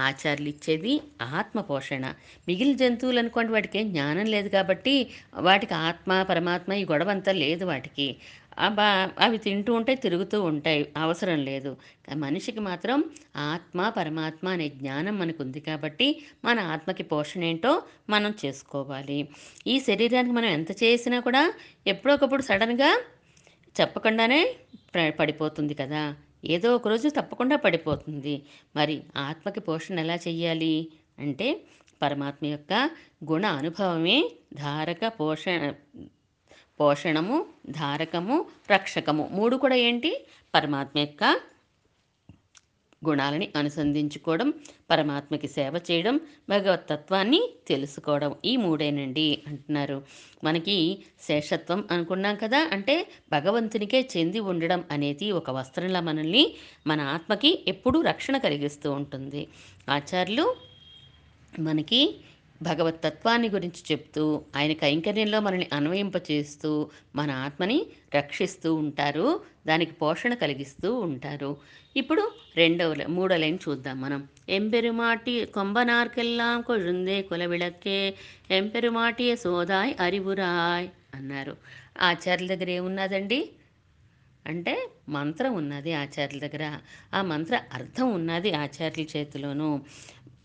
ఆచార్యులు 0.00 0.48
ఇచ్చేది 0.48 0.92
ఆత్మపోషణ. 1.22 2.04
మిగిలిన 2.48 2.76
జంతువులు 2.76 3.18
అనుకోండి 3.18 3.52
వాటికి 3.52 3.78
ఏం 3.78 3.88
జ్ఞానం 3.92 4.26
లేదు 4.26 4.48
కాబట్టి 4.48 4.94
వాటికి 5.38 5.74
ఆత్మ 5.74 6.22
పరమాత్మ 6.22 6.72
ఈ 6.72 6.84
గొడవ 6.84 7.10
అంతా 7.10 7.32
లేదు 7.32 7.64
వాటికి. 7.64 8.06
అవి 9.20 9.38
తింటూ 9.38 9.74
ఉంటాయి 9.74 9.98
తిరుగుతూ 9.98 10.42
ఉంటాయి. 10.42 10.80
అవసరం 10.96 11.44
లేదు. 11.44 11.72
మనిషికి 12.14 12.60
మాత్రం 12.60 12.98
ఆత్మ 13.36 13.88
పరమాత్మ 13.96 14.48
అనే 14.48 14.68
జ్ఞానం 14.68 15.18
మనకు 15.18 15.42
ఉంది 15.42 15.60
కాబట్టి 15.60 16.08
మన 16.44 16.58
ఆత్మకి 16.74 17.02
పోషణ 17.02 17.44
ఏంటో 17.44 17.72
మనం 18.10 18.34
చేసుకోవాలి. 18.44 19.28
ఈ 19.66 19.80
శరీరానికి 19.80 20.34
మనం 20.34 20.50
ఎంత 20.58 20.70
చేసినా 20.82 21.20
కూడా 21.20 21.42
ఎప్పుడొకప్పుడు 21.86 22.42
సడన్గా 22.42 22.90
చెప్పకుండానే 23.80 24.40
పడిపోతుంది 24.96 25.74
కదా. 25.74 26.16
ఏదో 26.44 26.74
ఒక 26.74 26.88
రోజు 26.88 27.08
తప్పకుండా 27.08 27.56
పడిపోతుంది. 27.56 28.42
మరి 28.76 29.02
ఆత్మకి 29.16 29.60
పోషణ 29.60 29.98
ఎలా 29.98 30.14
చెయ్యాలి? 30.14 30.88
అంటే 31.18 31.60
పరమాత్మ 32.02 32.46
యొక్క 32.46 32.90
గుణ 33.24 33.46
అనుభవమే 33.46 34.30
ధారక 34.54 35.06
పోషణ 35.20 35.74
పోషణము 36.80 37.46
ధారకము 37.70 38.46
రక్షకము. 38.70 39.28
మూడు 39.32 39.56
కూడా 39.56 39.74
ఏంటి? 39.74 40.26
పరమాత్మ 40.54 40.98
యొక్క 40.98 41.40
గుణాలని 43.06 43.48
అనుసంధించుకోవడం 43.56 44.48
పరమాత్మకి 44.90 45.48
సేవ 45.48 45.80
చేయడం 45.90 46.20
భగవతత్వాన్ని 46.48 47.40
తెలుసుకోవడం 47.68 48.34
ఈ 48.44 48.56
మూడేనండి 48.56 49.42
అంటున్నారు. 49.46 49.98
మనకి 50.44 50.76
శేషత్వం 51.22 51.88
అనుకున్నాం 51.90 52.36
కదా 52.36 52.70
అంటే 52.72 52.96
భగవంతునికే 53.32 54.08
చెంది 54.16 54.40
ఉండడం 54.40 54.84
అనేది 54.90 55.30
ఒక 55.30 55.50
వస్త్రంలా 55.50 56.00
మనల్ని 56.00 56.44
మన 56.86 57.00
ఆత్మకి 57.00 57.64
ఎప్పుడూ 57.68 58.00
రక్షణ 58.00 58.36
కలిగిస్తూ 58.38 58.92
ఉంటుంది. 58.92 59.48
ఆచార్యులు 59.88 60.46
మనకి 61.58 62.00
భగవత్ 62.62 63.02
తత్వాన్ని 63.04 63.48
గురించి 63.48 63.82
చెప్తూ 63.92 64.42
ఆయన 64.56 64.72
కైంకర్యంలో 64.72 65.40
మనల్ని 65.40 65.68
అన్వయింపచేస్తూ 65.72 66.90
మన 67.16 67.30
ఆత్మని 67.30 67.86
రక్షిస్తూ 68.14 68.74
ఉంటారు. 68.74 69.40
దానికి 69.66 69.92
పోషణ 69.92 70.34
కలిగిస్తూ 70.34 70.94
ఉంటారు. 70.94 71.56
ఇప్పుడు 71.96 72.32
రెండవ 72.56 72.96
మూడో 73.08 73.36
లైన్ 73.36 73.58
చూద్దాం 73.68 74.00
మనం. 74.00 74.28
ఎంపెరుమాటి 74.48 75.44
కొంబనార్కెల్లాం 75.44 76.62
కుల 76.62 77.20
కులవిళక్కే 77.20 78.14
ఎంపెరుమాటి 78.50 79.36
సోదాయ్ 79.36 79.94
అరివురాయ్ 80.00 80.88
అన్నారు. 81.14 81.56
ఆచార్యుల 82.00 82.54
దగ్గర 82.54 82.70
ఏమున్నదండి? 82.70 83.50
అంటే 84.46 84.88
మంత్రం 85.08 85.54
ఉన్నది 85.54 85.92
ఆచార్యుల 85.92 86.46
దగ్గర. 86.46 86.78
ఆ 87.14 87.22
మంత్ర 87.22 87.60
అర్థం 87.72 88.14
ఉన్నది 88.14 88.52
ఆచార్యుల 88.52 89.06
చేతిలోనూ. 89.16 89.80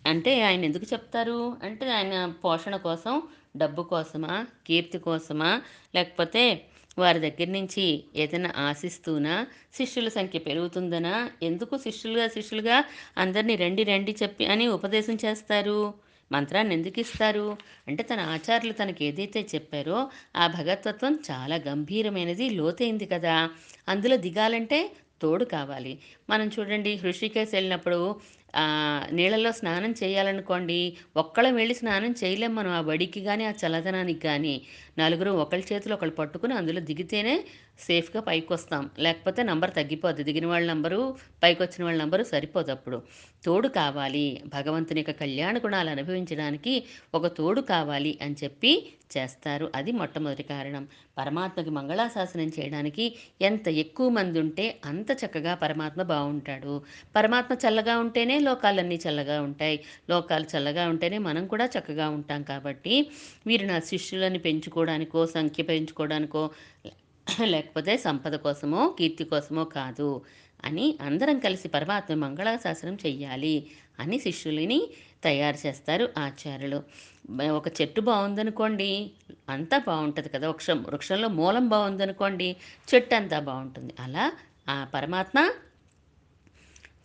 అంటే 0.06 0.42
ఆయన 0.44 0.66
ఎందుకు 0.66 0.86
చెప్తారు? 0.94 1.40
అంటే 1.64 1.92
ఆయన 1.92 2.16
పోషణ 2.44 2.76
కోసం 2.78 3.14
డబ్బు 3.58 3.82
కోసమా 3.84 4.36
కీర్తి 4.68 4.98
కోసమా 4.98 5.52
లేకపోతే 5.96 6.44
వారి 6.98 7.20
దగ్గర 7.20 7.48
నుంచి 7.52 7.86
ఏదైనా 8.16 8.54
ఆశిస్తూనా? 8.58 9.36
శిష్యుల 9.74 10.08
సంఖ్య 10.08 10.40
పెరుగుతుందనా? 10.40 11.14
ఎందుకు 11.44 11.78
శిష్యులుగా 11.78 12.28
శిష్యులుగా 12.28 12.78
అందరినీ 13.18 13.56
రండి 13.56 13.84
రండి 13.84 14.16
చెప్పి 14.24 14.46
అని 14.46 14.68
ఉపదేశం 14.68 15.18
చేస్తారు? 15.26 15.80
మంత్రాన్ని 16.32 16.76
ఎందుకు 16.76 17.00
ఇస్తారు? 17.00 17.48
అంటే 17.88 18.04
తన 18.04 18.20
ఆచార్యులు 18.36 18.74
తనకి 18.74 19.06
ఏదైతే 19.06 19.48
చెప్పారో 19.56 19.98
ఆ 20.36 20.48
భగవతత్వం 20.48 21.20
చాలా 21.32 21.56
గంభీరమైనది 21.68 22.50
లోతైంది 22.50 23.06
కదా. 23.06 23.36
అందులో 23.90 24.18
దిగాలంటే 24.18 24.80
తోడు 25.22 25.46
కావాలి. 25.46 25.94
మనం 26.30 26.48
చూడండి 26.48 26.96
హృషికేశ్ 26.96 27.54
వెళ్ళినప్పుడు 27.54 28.00
నీళ్ళలో 28.54 28.64
నీళ్ళల్లో 29.16 29.52
స్నానం 29.52 29.92
చేయాలనుకోండి 30.02 30.80
ఒక్కళ్ళం 31.18 31.56
వెళ్ళి 31.56 31.76
స్నానం 31.76 32.12
చేయలేం 32.22 32.56
మనం 32.56 32.72
ఆ 32.72 32.82
బడికి 32.82 33.22
కానీ 33.22 33.44
ఆ 33.46 33.54
చల్లదనానికి 33.62 34.20
కానీ 34.20 34.54
నలుగురు 35.00 35.32
ఒకళ్ళ 35.44 35.64
చేతులు 35.72 35.94
ఒకళ్ళు 35.94 36.16
పట్టుకుని 36.16 36.54
అందులో 36.54 36.82
దిగితేనే 36.82 37.36
సేఫ్గా 37.80 38.22
పైకి 38.22 38.54
వస్తాం 38.54 38.84
లేకపోతే 39.00 39.44
నంబర్ 39.44 39.72
తగ్గిపోద్ది. 39.76 40.24
దిగిన 40.24 40.46
వాళ్ళ 40.46 40.66
నంబరు 40.72 41.00
పైకి 41.44 41.64
వచ్చిన 41.64 41.84
వాళ్ళ 41.84 42.00
నంబరు 42.04 42.24
సరిపోదు 42.24 42.72
అప్పుడు. 42.72 43.00
తోడు 43.46 43.68
కావాలి. 43.78 44.26
భగవంతుని 44.48 45.00
యొక్క 45.02 45.12
కళ్యాణ 45.20 45.58
గుణాలు 45.58 45.90
అనుభవించడానికి 45.90 46.74
ఒక 47.14 47.28
తోడు 47.38 47.62
కావాలి 47.74 48.14
అని 48.22 48.36
చెప్పి 48.44 48.74
చేస్తారు. 49.16 49.72
అది 49.76 49.92
మొట్టమొదటి 49.94 50.44
కారణం. 50.46 50.86
పరమాత్మకి 51.18 51.70
మంగళాశాసనం 51.70 52.52
చేయడానికి 52.58 53.06
ఎంత 53.42 53.68
ఎక్కువ 53.84 54.10
మంది 54.10 54.40
ఉంటే 54.40 54.66
అంత 54.86 55.10
చక్కగా 55.22 55.56
పరమాత్మ 55.56 56.02
బాగుంటాడు. 56.04 56.74
పరమాత్మ 57.16 57.54
చల్లగా 57.64 57.96
ఉంటేనే 57.98 58.40
లోకాలన్నీ 58.40 59.00
చల్లగా 59.06 59.42
ఉంటాయి. 59.42 59.78
లోకాలు 60.10 60.48
చల్లగా 60.54 60.86
ఉంటేనే 60.90 61.18
మనం 61.18 61.48
కూడా 61.48 61.68
చక్కగా 61.76 62.10
ఉంటాం 62.10 62.44
కాబట్టి 62.44 62.96
మీరు 63.48 63.66
నా 63.66 63.80
శిష్యులని 63.92 64.40
పెంచుకోవడానికో 64.40 65.26
సంఖ్య 65.28 65.64
పెంచుకోవడానికో 65.64 66.44
లేకపోతే 67.46 67.98
సంపద 67.98 68.36
కోసమో 68.36 68.96
కీర్తి 69.00 69.24
కోసమో 69.24 69.64
కాదు 69.78 70.10
అని 70.66 70.86
అందరం 71.02 71.38
కలిసి 71.40 71.68
పరమాత్మ 71.68 72.14
మంగళాశాసనం 72.16 72.96
చెయ్యాలి 73.06 73.56
అని 74.00 74.18
శిష్యులని 74.20 74.78
తయారు 75.24 75.68
చేస్తారు 75.68 76.10
ఆచార్యులు. 76.18 76.80
ఒక 77.52 77.68
చెట్టు 77.82 78.02
బాగుందనుకోండి 78.02 78.90
అంతా 79.48 79.78
బాగుంటుంది 79.78 80.30
కదా. 80.30 80.50
వృక్షం 80.50 80.84
వృక్షంలో 80.88 81.28
మూలం 81.28 81.70
బాగుందనుకోండి 81.70 82.56
చెట్టు 82.96 83.16
అంతా 83.16 83.40
బాగుంటుంది. 83.40 83.94
అలా 84.00 84.32
ఆ 84.70 84.88
పరమాత్మ 84.94 85.50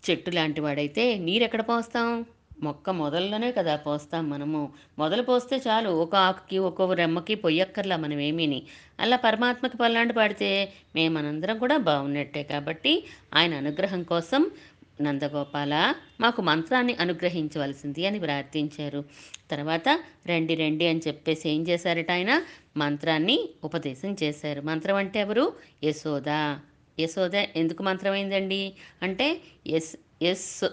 చెట్టు 0.08 0.30
లాంటి 0.30 0.60
వాడైతే 0.60 1.18
నీరు 1.18 1.44
ఎక్కడ 1.44 1.60
పోస్తాం? 1.68 2.26
మొక్క 2.62 2.90
మొదల్లోనే 2.90 3.52
కదా 3.52 3.76
పోస్తాం 3.76 4.30
మనము. 4.30 4.72
మొదలు 4.98 5.22
పోస్తే 5.22 5.62
చాలు 5.66 5.88
ఒక 5.88 6.14
ఆకుకి 6.16 6.58
ఒక్కొక్క 6.58 6.94
రెమ్మకి 6.94 7.34
పొయ్యక్కర్లా 7.34 7.96
మనం 7.96 8.20
ఏమీని 8.20 8.62
అలా 9.00 9.16
పరమాత్మకి 9.16 9.76
పల్లాంటి 9.76 10.12
పాడితే 10.12 10.74
మేము 10.96 11.58
కూడా 11.58 11.76
బాగున్నట్టే 11.76 12.42
కాబట్టి 12.42 13.04
ఆయన 13.34 13.54
అనుగ్రహం 13.54 14.02
కోసం 14.02 14.50
నందగోపాల 15.00 15.94
మాకు 16.20 16.42
మంత్రాన్ని 16.42 16.94
అనుగ్రహించవలసింది 16.94 18.06
అని 18.06 18.18
ప్రార్థించారు. 18.20 19.04
తర్వాత 19.50 19.88
రండి 20.26 20.54
రండి 20.54 20.86
అని 20.86 21.00
చెప్పేసి 21.06 21.50
ఏం 21.50 21.68
చేశారట 21.68 22.10
ఆయన? 22.10 22.42
మంత్రాన్ని 22.76 23.48
ఉపదేశం 23.64 24.16
చేశారు. 24.22 24.60
మంత్రం 24.60 24.96
అంటే 24.96 25.20
ఎవరు? 25.20 25.52
యశోద. 25.84 26.56
యశోద 27.00 27.34
ఎందుకు 27.34 27.82
మంత్రమైందండి 27.82 28.72
అంటే 29.02 29.40
ఎస్ 29.66 29.96
ఎస్ 30.22 30.64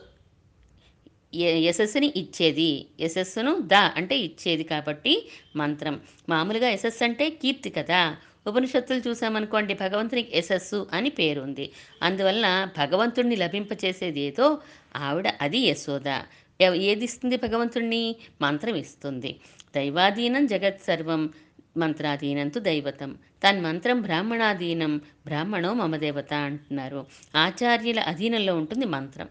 యశస్సుని 1.43 2.13
ఇచ్చేది. 2.15 2.85
యశస్సును 3.01 3.59
ద 3.61 3.73
అంటే 3.73 4.17
ఇచ్చేది 4.17 4.63
కాబట్టి 4.63 5.29
మంత్రం. 5.55 6.01
మామూలుగా 6.29 6.69
యశస్సు 6.69 7.03
అంటే 7.03 7.29
కీర్తి 7.29 7.69
కదా. 7.69 8.17
ఉపనిషత్తులు 8.47 9.09
చూసామనుకోండి 9.09 9.73
భగవంతునికి 9.73 10.37
యశస్సు 10.37 10.87
అని 10.93 11.09
పేరు 11.09 11.41
ఉంది 11.41 11.71
అందువలన 12.03 12.67
భగవంతుడిని 12.77 13.35
లభింపచేసేది 13.35 14.19
ఏదో 14.19 14.61
ఆవిడ 14.95 15.33
అది 15.41 15.59
యశోద. 15.59 16.21
ఏది 16.61 17.03
ఇస్తుంది 17.03 17.37
భగవంతుడిని 17.37 18.15
మంత్రం 18.41 18.75
ఇస్తుంది. 18.75 19.35
దైవాధీనం 19.75 20.47
జగత్ 20.47 20.81
సర్వం 20.87 21.29
మంత్రాధీనంతు 21.77 22.59
దైవతం. 22.59 23.17
తన్మంత్రం 23.47 24.01
బ్రాహ్మణాధీనం 24.01 24.97
బ్రాహ్మణో 24.97 25.73
మమదేవత 25.73 26.33
అంటున్నారు. 26.33 27.05
ఆచార్యుల 27.35 27.99
అధీనంలో 27.99 28.55
ఉంటుంది 28.55 28.85
మంత్రం. 28.85 29.27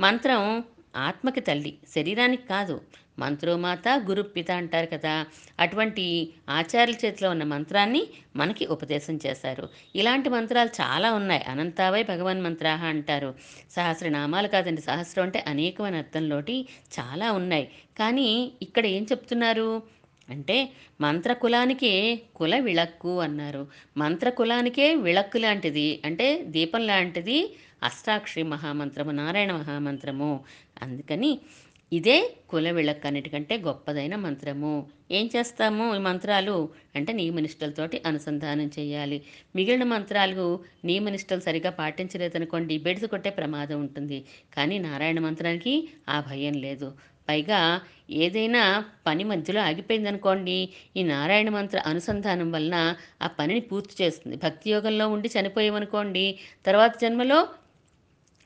మంత్రం 0.00 0.64
ఆత్మకి 0.96 1.40
తల్లి. 1.40 1.78
శరీరానికి 1.94 2.46
కాదు. 2.48 2.80
మంత్రోమాత 3.18 3.88
గురుపిత 3.88 4.50
అంటారు 4.50 4.86
కదా. 4.86 5.26
అటువంటి 5.60 6.32
ఆచార్యుల 6.50 7.06
చేతిలో 7.06 7.30
ఉన్న 7.30 7.42
మంత్రాన్ని 7.44 8.06
మనకి 8.36 8.66
ఉపదేశం 8.66 9.18
చేశారు. 9.26 9.68
ఇలాంటి 9.96 10.28
మంత్రాలు 10.28 10.68
చాలా 10.68 11.12
ఉన్నాయి. 11.12 11.44
అనంతావై 11.48 12.02
భగవన్ 12.02 12.42
మంత్రాహ 12.42 12.84
అంటారు. 12.84 13.34
సహస్రనామాలు 13.70 14.48
కాదండి. 14.48 14.80
సహస్రం 14.80 15.24
అంటే 15.24 15.44
అనేకమైన 15.48 15.96
అర్థంలోటి 15.96 16.68
చాలా 17.00 17.32
ఉన్నాయి. 17.32 17.68
కానీ 17.98 18.52
ఇక్కడ 18.62 18.86
ఏం 18.86 19.02
చెప్తున్నారు? 19.04 19.82
అంటే 20.28 20.56
మంత్రకులానికే 21.00 21.92
కుల 22.36 22.58
విళక్కు 22.58 23.20
అన్నారు. 23.20 23.66
మంత్రకులానికే 23.96 24.94
విళక్కు 24.94 25.38
లాంటిది. 25.38 26.00
అంటే 26.04 26.42
దీపం 26.46 26.86
లాంటిది 26.86 27.38
అష్టాక్షరి 27.82 28.42
మహామంత్రము 28.42 29.10
నారాయణ 29.10 29.52
మహామంత్రము. 29.52 30.30
అందుకని 30.82 31.30
ఇదే 31.92 32.16
కుల 32.48 32.70
విళక్కు 32.70 33.06
అన్నిటికంటే 33.06 33.56
గొప్పదైన 33.58 34.16
మంత్రము. 34.16 34.72
ఏం 35.10 35.30
చేస్తాము 35.36 35.94
ఈ 35.94 35.98
మంత్రాలు? 35.98 36.54
అంటే 36.96 37.12
నియమనిష్టలతోటి 37.12 38.02
అనుసంధానం 38.06 38.70
చేయాలి. 38.78 39.18
మిగిలిన 39.56 39.84
మంత్రాలు 39.84 40.46
నియమనిష్టలు 40.84 41.40
సరిగా 41.40 41.70
పాటించలేదనుకోండి 41.70 42.78
బెడ్స్ 42.78 43.04
కొట్టే 43.06 43.30
ప్రమాదం 43.30 43.80
ఉంటుంది. 43.80 44.24
కానీ 44.56 44.78
నారాయణ 44.78 45.18
మంత్రానికి 45.18 45.74
ఆ 46.08 46.20
భయం 46.20 46.52
లేదు. 46.52 46.88
పైగా 47.28 47.60
ఏదైనా 48.10 48.62
పని 49.06 49.24
మధ్యలో 49.24 49.60
ఆగిపోయిందనుకోండి 49.60 50.58
ఈ 50.96 51.02
నారాయణ 51.02 51.48
మంత్ర 51.48 51.78
అనుసంధానం 51.86 52.52
వలన 52.52 52.76
ఆ 53.22 53.26
పనిని 53.38 53.60
పూర్తి 53.60 54.04
చేస్తుంది. 54.04 54.36
భక్తి 54.36 54.70
యోగంలో 54.70 55.08
ఉండి 55.08 55.30
చనిపోయామనుకోండి 55.36 56.26
తర్వాత 56.66 56.92
జన్మలో 57.02 57.38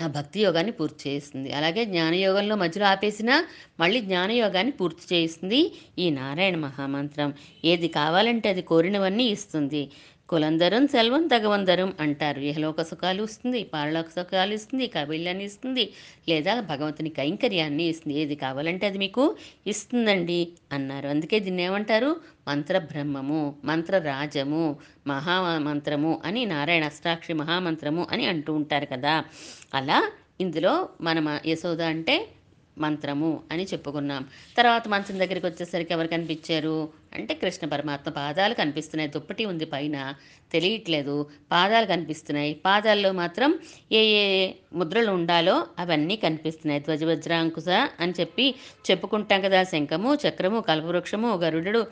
ఆ 0.00 0.06
భక్తి 0.06 0.38
యోగాన్ని 0.40 0.72
పూర్తి 0.72 1.00
చేస్తుంది. 1.08 1.48
అలాగే 1.52 1.84
జ్ఞానయోగంలో 1.84 2.54
మధ్యలో 2.56 2.86
ఆపేసినా 2.86 3.34
మళ్ళీ 3.80 4.00
జ్ఞానయోగాన్ని 4.00 4.72
పూర్తి 4.72 5.04
చేస్తుంది 5.14 5.60
ఈ 5.98 6.06
నారాయణ 6.10 6.56
మహామంత్రం. 6.56 7.34
ఏది 7.64 7.88
కావాలంటే 7.88 8.48
అది 8.48 8.62
కోరినవన్నీ 8.62 9.26
ఇస్తుంది. 9.26 9.82
కులందరం 10.30 10.86
సెల్వం 10.88 11.26
తగవందరం 11.26 11.92
అంటారు. 12.00 12.40
ఇహలోక 12.40 12.82
సుఖాలు 12.82 13.22
ఇస్తుంది 13.22 13.64
పారలోక 13.64 14.08
సుఖాలు 14.08 14.54
ఇస్తుంది 14.54 14.86
కబిళ్ళని 14.86 15.44
ఇస్తుంది 15.44 15.84
లేదా 16.28 16.60
భగవంతుని 16.60 17.10
కైంకర్యాన్ని 17.10 17.84
ఇస్తుంది. 17.84 18.18
ఏది 18.18 18.34
కావాలంటే 18.34 18.86
అది 18.86 18.98
మీకు 18.98 19.24
ఇస్తుందండి 19.66 20.40
అన్నారు. 20.72 21.08
అందుకే 21.08 21.40
దీన్ని 21.40 21.62
ఏమంటారు? 21.62 22.10
మంత్రబ్రహ్మము 22.48 23.40
మంత్రరాజము 23.64 24.64
మహామంత్రము 25.06 26.22
అని 26.24 26.46
నారాయణ 26.46 26.84
అష్టాక్షి 26.84 27.32
మహామంత్రము 27.32 28.06
అని 28.12 28.26
అంటూ 28.26 28.54
ఉంటారు 28.54 28.86
కదా. 28.86 29.14
అలా 29.74 30.00
ఇందులో 30.40 30.74
మన 31.00 31.38
యశోద 31.46 31.82
అంటే 31.82 32.16
మంత్రము 32.78 33.30
అని 33.52 33.64
చెప్పుకున్నాం. 33.64 34.22
తర్వాత 34.56 34.88
మంచం 34.88 35.18
దగ్గరికి 35.18 35.46
వచ్చేసరికి 35.46 35.92
ఎవరు 35.92 36.08
కనిపించారు? 36.08 36.76
అంటే 37.14 37.34
కృష్ణ 37.34 37.66
పరమాత్మ 37.68 38.10
పాదాలు 38.10 38.54
కనిపిస్తున్నాయి. 38.54 39.10
దుప్పటి 39.10 39.44
ఉంది 39.44 39.64
పైన. 39.64 40.14
తెలియట్లేదు. 40.52 41.26
పాదాలు 41.52 41.86
కనిపిస్తున్నాయి. 41.86 42.54
పాదాల్లో 42.64 43.12
మాత్రం 43.12 43.58
ఏ 43.92 44.02
ఏ 44.02 44.52
ముద్రలు 44.72 45.10
ఉండాలో 45.10 45.66
అవన్నీ 45.78 46.16
కనిపిస్తున్నాయి. 46.16 46.80
ధ్వజవజ్రాంకుశ 46.80 47.68
అని 48.00 48.12
చెప్పి 48.20 48.54
చెప్పుకుంటాం 48.90 49.40
కదా. 49.40 49.62
శంఖము 49.62 50.14
చక్రము 50.14 50.60
కల్పవృక్షము 50.60 51.36
గరుడు 51.36 51.86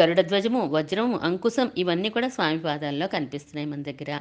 గరుడ 0.00 0.20
ధ్వజము 0.20 0.66
వజ్రము 0.66 1.18
అంకుశం 1.18 1.70
ఇవన్నీ 1.78 2.08
కూడా 2.08 2.28
స్వామి 2.28 2.58
పాదాల్లో 2.58 3.06
కనిపిస్తున్నాయి 3.06 3.68
మన 3.68 3.82
దగ్గర. 3.82 4.20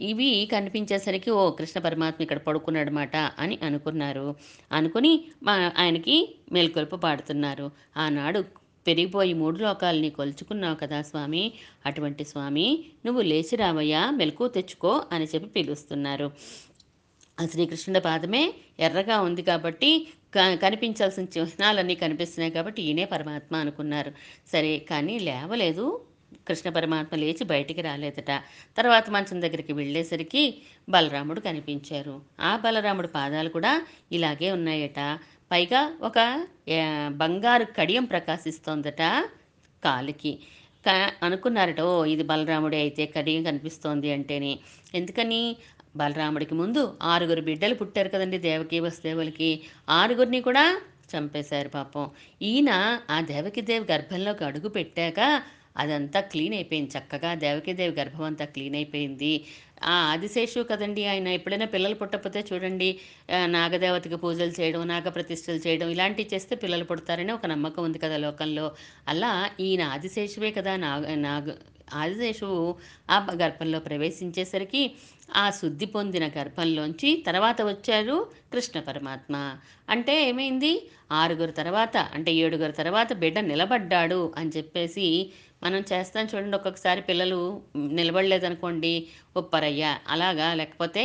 ఇవి 0.00 0.48
కనిపించేసరికి 0.52 1.30
ఓ 1.30 1.50
కృష్ణ 1.50 1.80
పరమాత్మ 1.80 2.22
ఇక్కడ 2.22 2.38
పడుకున్నాడు 2.38 2.90
మాట 2.90 3.16
అని 3.16 3.58
అనుకున్నారు. 3.62 4.34
అనుకుని 4.72 5.24
మా 5.42 5.72
ఆయనకి 5.78 6.36
మేల్కొల్పు 6.52 6.96
పాడుతున్నారు. 6.96 7.70
ఆనాడు 7.96 8.65
పెరిగిపోయి 8.86 9.34
మూడు 9.34 9.58
లోకాలని 9.58 10.10
కొలుచుకున్నావు 10.10 10.76
కదా 10.76 11.02
స్వామి. 11.02 11.52
అటువంటి 11.86 12.24
స్వామి 12.24 12.84
నువ్వు 13.06 13.22
లేచి 13.22 13.56
రావయ్యా 13.56 14.10
మెలకు 14.10 14.48
తెచ్చుకో 14.48 15.04
అని 15.12 15.24
చెప్పి 15.24 15.48
పిలుస్తున్నారు. 15.48 16.32
శ్రీకృష్ణుడి 17.50 18.00
పాదమే. 18.00 18.54
ఎర్రగా 18.80 19.20
ఉంది 19.20 19.42
కాబట్టి 19.42 20.08
క- 20.38 20.54
కనిపించాల్సిన 20.54 21.22
చిహ్నాలన్నీ 21.22 21.94
కనిపిస్తున్నాయి 21.94 22.52
కాబట్టి 22.52 22.82
ఈయనే 22.82 23.04
పరమాత్మ 23.04 23.56
అనుకున్నారు. 23.56 24.12
సరే 24.52 24.78
కానీ 24.78 25.18
లేవలేదు. 25.18 26.04
కృష్ణ 26.48 26.70
పరమాత్మ 26.70 27.16
లేచి 27.16 27.44
బయటికి 27.44 27.82
రాలేదట. 27.82 28.30
తర్వాత 28.76 29.10
మంచం 29.10 29.42
దగ్గరికి 29.42 29.72
వెళ్ళేసరికి 29.72 30.54
బలరాముడు 30.88 31.40
కనిపించారు. 31.40 32.20
ఆ 32.40 32.56
బలరాముడు 32.56 33.06
పాదాలు 33.06 33.48
కూడా 33.48 33.86
ఇలాగే 34.12 34.52
ఉన్నాయట. 34.52 35.18
పైగా 35.50 35.80
ఒక 36.02 36.18
బంగారు 37.20 37.66
కడియం 37.78 38.04
ప్రకాశిస్తోందట 38.04 39.02
కాలికి. 39.82 40.32
అనుకున్నారట 41.22 41.80
ఓ 41.80 41.92
ఇది 42.14 42.22
బలరాముడే 42.22 42.78
అయితే 42.78 43.04
కడియం 43.16 43.42
కనిపిస్తోంది 43.44 44.08
అంటేనే. 44.12 44.52
ఎందుకని? 44.94 45.40
బలరాముడికి 45.96 46.54
ముందు 46.54 46.82
ఆరుగురు 47.12 47.40
బిడ్డలు 47.40 47.74
పుట్టారు 47.74 48.08
కదండి 48.08 48.38
దేవకి 48.38 48.80
వసుదేవులకి. 48.80 49.50
ఆరుగురిని 49.90 50.40
కూడా 50.40 50.64
చంపేశారు 51.12 51.68
పాపం. 51.68 52.04
ఈయన 52.42 52.70
ఆ 53.10 53.16
దేవకిదేవి 53.32 53.86
గర్భంలోకి 53.92 54.44
అడుగు 54.44 54.68
పెట్టాక 54.68 55.20
అదంతా 55.76 56.20
క్లీన్ 56.32 56.54
అయిపోయింది. 56.54 56.90
చక్కగా 56.98 57.30
దేవకిదేవి 57.44 57.94
గర్భం 58.00 58.24
అంతా 58.24 58.44
క్లీన్ 58.54 58.76
అయిపోయింది. 58.80 59.32
ఆదిశేషు 59.94 60.60
కదండి. 60.70 61.02
ఆయన 61.06 61.28
ఎప్పుడైనా 61.38 61.68
పిల్లలు 61.74 61.94
పుట్టకపోతే 61.94 62.40
చూడండి 62.50 62.88
నాగదేవతకి 63.56 64.16
పూజలు 64.16 64.54
చేయడం 64.58 64.82
నాగప్రతిష్టలు 64.88 65.60
చేయడం 65.66 65.88
ఇలాంటివి 65.90 66.30
చేస్తే 66.34 66.56
పిల్లలు 66.56 66.84
పుడతారని 66.84 67.32
ఒక 67.32 67.46
నమ్మకం 67.46 67.84
ఉంది 67.84 67.98
కదా 67.98 68.18
లోకంలో. 68.26 68.66
అలా 69.08 69.32
ఈయన 69.60 69.82
ఆదిశేషువే 69.94 70.52
కదా 70.58 70.74
నాగ 70.86 71.14
నాగ 71.26 71.48
ఆదిశేషువు 71.94 72.60
ఆ 73.10 73.18
గర్భంలో 73.42 73.78
ప్రవేశించేసరికి 73.80 74.82
ఆ 75.34 75.44
శుద్ధి 75.50 75.86
పొందిన 75.86 76.24
గర్భంలోంచి 76.36 77.10
తర్వాత 77.26 77.58
వచ్చారు 77.62 78.16
కృష్ణ 78.52 78.80
పరమాత్మ. 78.80 79.34
అంటే 79.88 80.14
ఏమైంది? 80.28 80.72
ఆరుగురు 81.12 81.52
తర్వాత 81.52 81.96
అంటే 82.14 82.30
ఏడుగురు 82.34 82.74
తర్వాత 82.80 83.10
బిడ్డ 83.12 83.38
నిలబడ్డాడు 83.50 84.20
అని 84.36 84.50
చెప్పేసి 84.56 85.06
మనం 85.66 85.80
చేస్తాం 85.92 86.24
చూడండి 86.32 86.56
ఒక్కొక్కసారి 86.56 87.00
పిల్లలు 87.02 87.40
నిలబడలేదనుకోండి 87.98 88.92
ఉప్పరయ్య 89.36 89.84
అలాగా? 90.08 90.48
లేకపోతే 90.54 91.04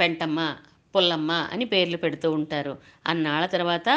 పెంటమ్మ 0.00 0.40
పుల్లమ్మ 0.94 1.32
అని 1.52 1.64
పేర్లు 1.64 1.96
పెడుతూ 1.96 2.28
ఉంటారు. 2.32 2.72
అన్నాళ్ళ 3.06 3.46
తర్వాత 3.46 3.88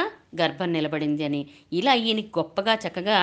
గర్భం 0.42 0.70
నిలబడింది 0.74 1.24
అని. 1.24 1.42
ఇలా 1.74 1.94
ఈయనకి 2.04 2.32
గొప్పగా 2.40 2.74
చక్కగా 2.86 3.20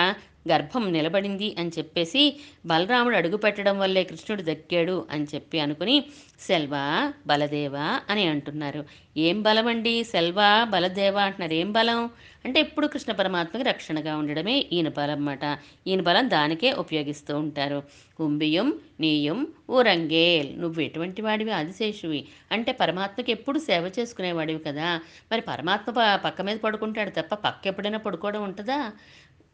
గర్భం 0.51 0.93
నిలబడింది 0.93 1.55
అని 1.59 1.71
చెప్పేసి 1.79 2.23
బలరాముడు 2.67 3.17
అడుగు 3.17 3.37
పెట్టడం 3.37 3.79
వల్లే 3.79 4.05
కృష్ణుడు 4.05 4.43
దక్కాడు 4.43 5.07
అని 5.11 5.27
చెప్పి 5.35 5.61
అనుకుని 5.61 5.97
సెల్వా 6.41 7.13
బలదేవ 7.27 7.77
అని 8.11 8.27
అంటున్నారు. 8.27 8.85
ఏం 9.17 9.43
బలం 9.43 9.67
అండి 9.67 10.05
సెల్వా 10.05 10.65
బలదేవ 10.65 11.17
అంటున్నారు. 11.19 11.55
ఏం 11.55 11.73
బలం? 11.73 12.01
అంటే 12.45 12.61
ఎప్పుడు 12.61 12.87
కృష్ణ 12.87 13.13
పరమాత్మకి 13.13 13.65
రక్షణగా 13.65 14.17
ఉండడమే 14.17 14.59
ఈయన 14.73 14.89
బలం 14.89 15.11
అన్నమాట 15.11 15.45
ఈయన 15.87 16.01
బలం 16.01 16.31
దానికే 16.31 16.73
ఉపయోగిస్తూ 16.73 17.39
ఉంటారు. 17.39 17.83
కుంభియం 18.19 18.69
నీయం 19.01 19.39
ఊరంగేల్ 19.71 20.61
నువ్వు 20.61 20.81
ఎటువంటి 20.81 21.23
వాడివి? 21.23 21.51
ఆదిశేషువి. 21.53 22.21
అంటే 22.53 22.73
పరమాత్మకి 22.73 23.33
ఎప్పుడు 23.33 23.59
సేవ 23.59 23.91
చేసుకునేవాడివి 23.99 24.65
కదా. 24.65 25.01
మరి 25.33 25.41
పరమాత్మ 25.41 25.91
పక్క 26.25 26.43
మీద 26.43 26.57
పడుకుంటాడు 26.59 27.11
తప్ప 27.11 27.35
పక్క 27.35 27.67
ఎప్పుడైనా 27.67 27.99
పడుకోవడం 27.99 28.43
ఉంటుందా? 28.43 28.79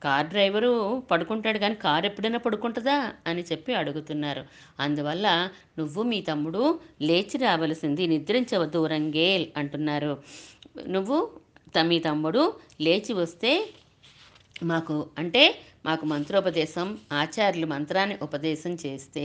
కార్ 0.02 0.26
డ్రైవరు 0.26 1.02
పడుకుంటాడు 1.10 1.58
కానీ 1.58 1.74
కారు 1.74 2.06
ఎప్పుడైనా 2.06 2.38
పడుకుంటుందా 2.38 3.12
అని 3.26 3.42
చెప్పి 3.42 3.74
అడుగుతున్నారు. 3.74 4.44
అందువల్ల 4.80 5.48
నువ్వు 5.78 6.02
మీ 6.02 6.20
తమ్ముడు 6.20 6.80
లేచి 7.02 7.38
రావలసింది 7.38 8.06
నిద్రించవద్దు 8.06 8.86
రంగేల్ 8.86 9.46
అంటున్నారు. 9.56 10.22
నువ్వు 10.88 11.30
త- 11.76 11.78
మీ 11.78 11.98
తమ్ముడు 11.98 12.54
లేచి 12.80 13.12
వస్తే 13.12 13.68
మాకు 14.62 15.08
అంటే 15.18 15.58
మాకు 15.84 16.06
మంత్రోపదేశం 16.06 16.88
ఆచార్యులు 17.12 17.66
మంత్రాన్ని 17.66 18.16
ఉపదేశం 18.22 18.72
చేస్తే 18.84 19.24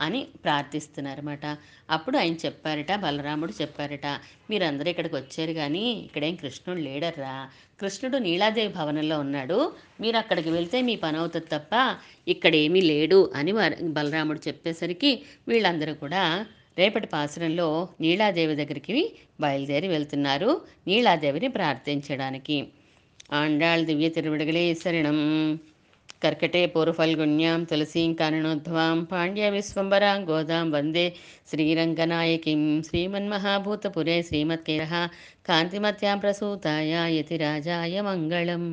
అని 0.00 0.20
ప్రార్థిస్తున్నారన్నమాట. 0.44 1.44
అప్పుడు 1.90 2.16
ఆయన 2.18 2.36
చెప్పారట 2.46 2.92
బలరాముడు 3.04 3.52
చెప్పారట 3.60 4.06
మీరందరూ 4.50 4.88
ఇక్కడికి 4.90 5.16
వచ్చారు 5.16 5.52
కానీ 5.52 5.84
ఇక్కడేం 6.06 6.34
కృష్ణుడు 6.34 6.80
లేడర్రా? 6.80 7.36
కృష్ణుడు 7.80 8.18
నీలాదేవి 8.18 8.72
భవనంలో 8.78 9.18
ఉన్నాడు. 9.18 9.58
మీరు 10.00 10.16
అక్కడికి 10.16 10.50
వెళ్తే 10.50 10.80
మీ 10.82 10.96
పని 10.96 11.18
అవుతుంది 11.18 11.48
తప్ప 11.52 11.74
ఇక్కడేమీ 12.28 12.80
లేడు 12.92 13.32
అని 13.34 13.52
వారు 13.52 13.76
బలరాముడు 13.98 14.40
చెప్పేసరికి 14.48 15.12
వీళ్ళందరూ 15.48 15.94
కూడా 15.94 16.22
రేపటి 16.78 17.06
పాసురంలో 17.06 17.68
నీలాదేవి 18.00 18.54
దగ్గరికి 18.56 19.02
బయలుదేరి 19.40 19.88
వెళ్తున్నారు 19.88 20.50
నీలాదేవిని 20.86 21.48
ప్రార్థించడానికి. 21.48 22.56
ఆండాళ్ 23.32 23.84
దివ్య 23.86 24.08
తిరువిడగలే 24.08 24.64
శరణం. 24.74 25.18
కర్కటే 26.24 26.66
పూర్వఫల్గుణ్యాం 26.66 27.64
తులసీం 27.64 28.12
కారణోద్భవాం 28.14 29.04
పాండ్య 29.04 29.50
విశ్వంబరాం 29.50 30.20
గోదాం 30.30 30.68
వందే 30.70 31.06
శ్రీరంగనాయకిం 31.50 32.62
శ్రీమన్మహాభూతపురే 32.88 34.18
శ్రీమత్కేరः 34.22 34.94
కాంతిమత్యాం 35.48 36.18
ప్రసూతాయ 36.18 36.92
యతిరాజాయ 37.16 38.00
మంగళం. 38.10 38.64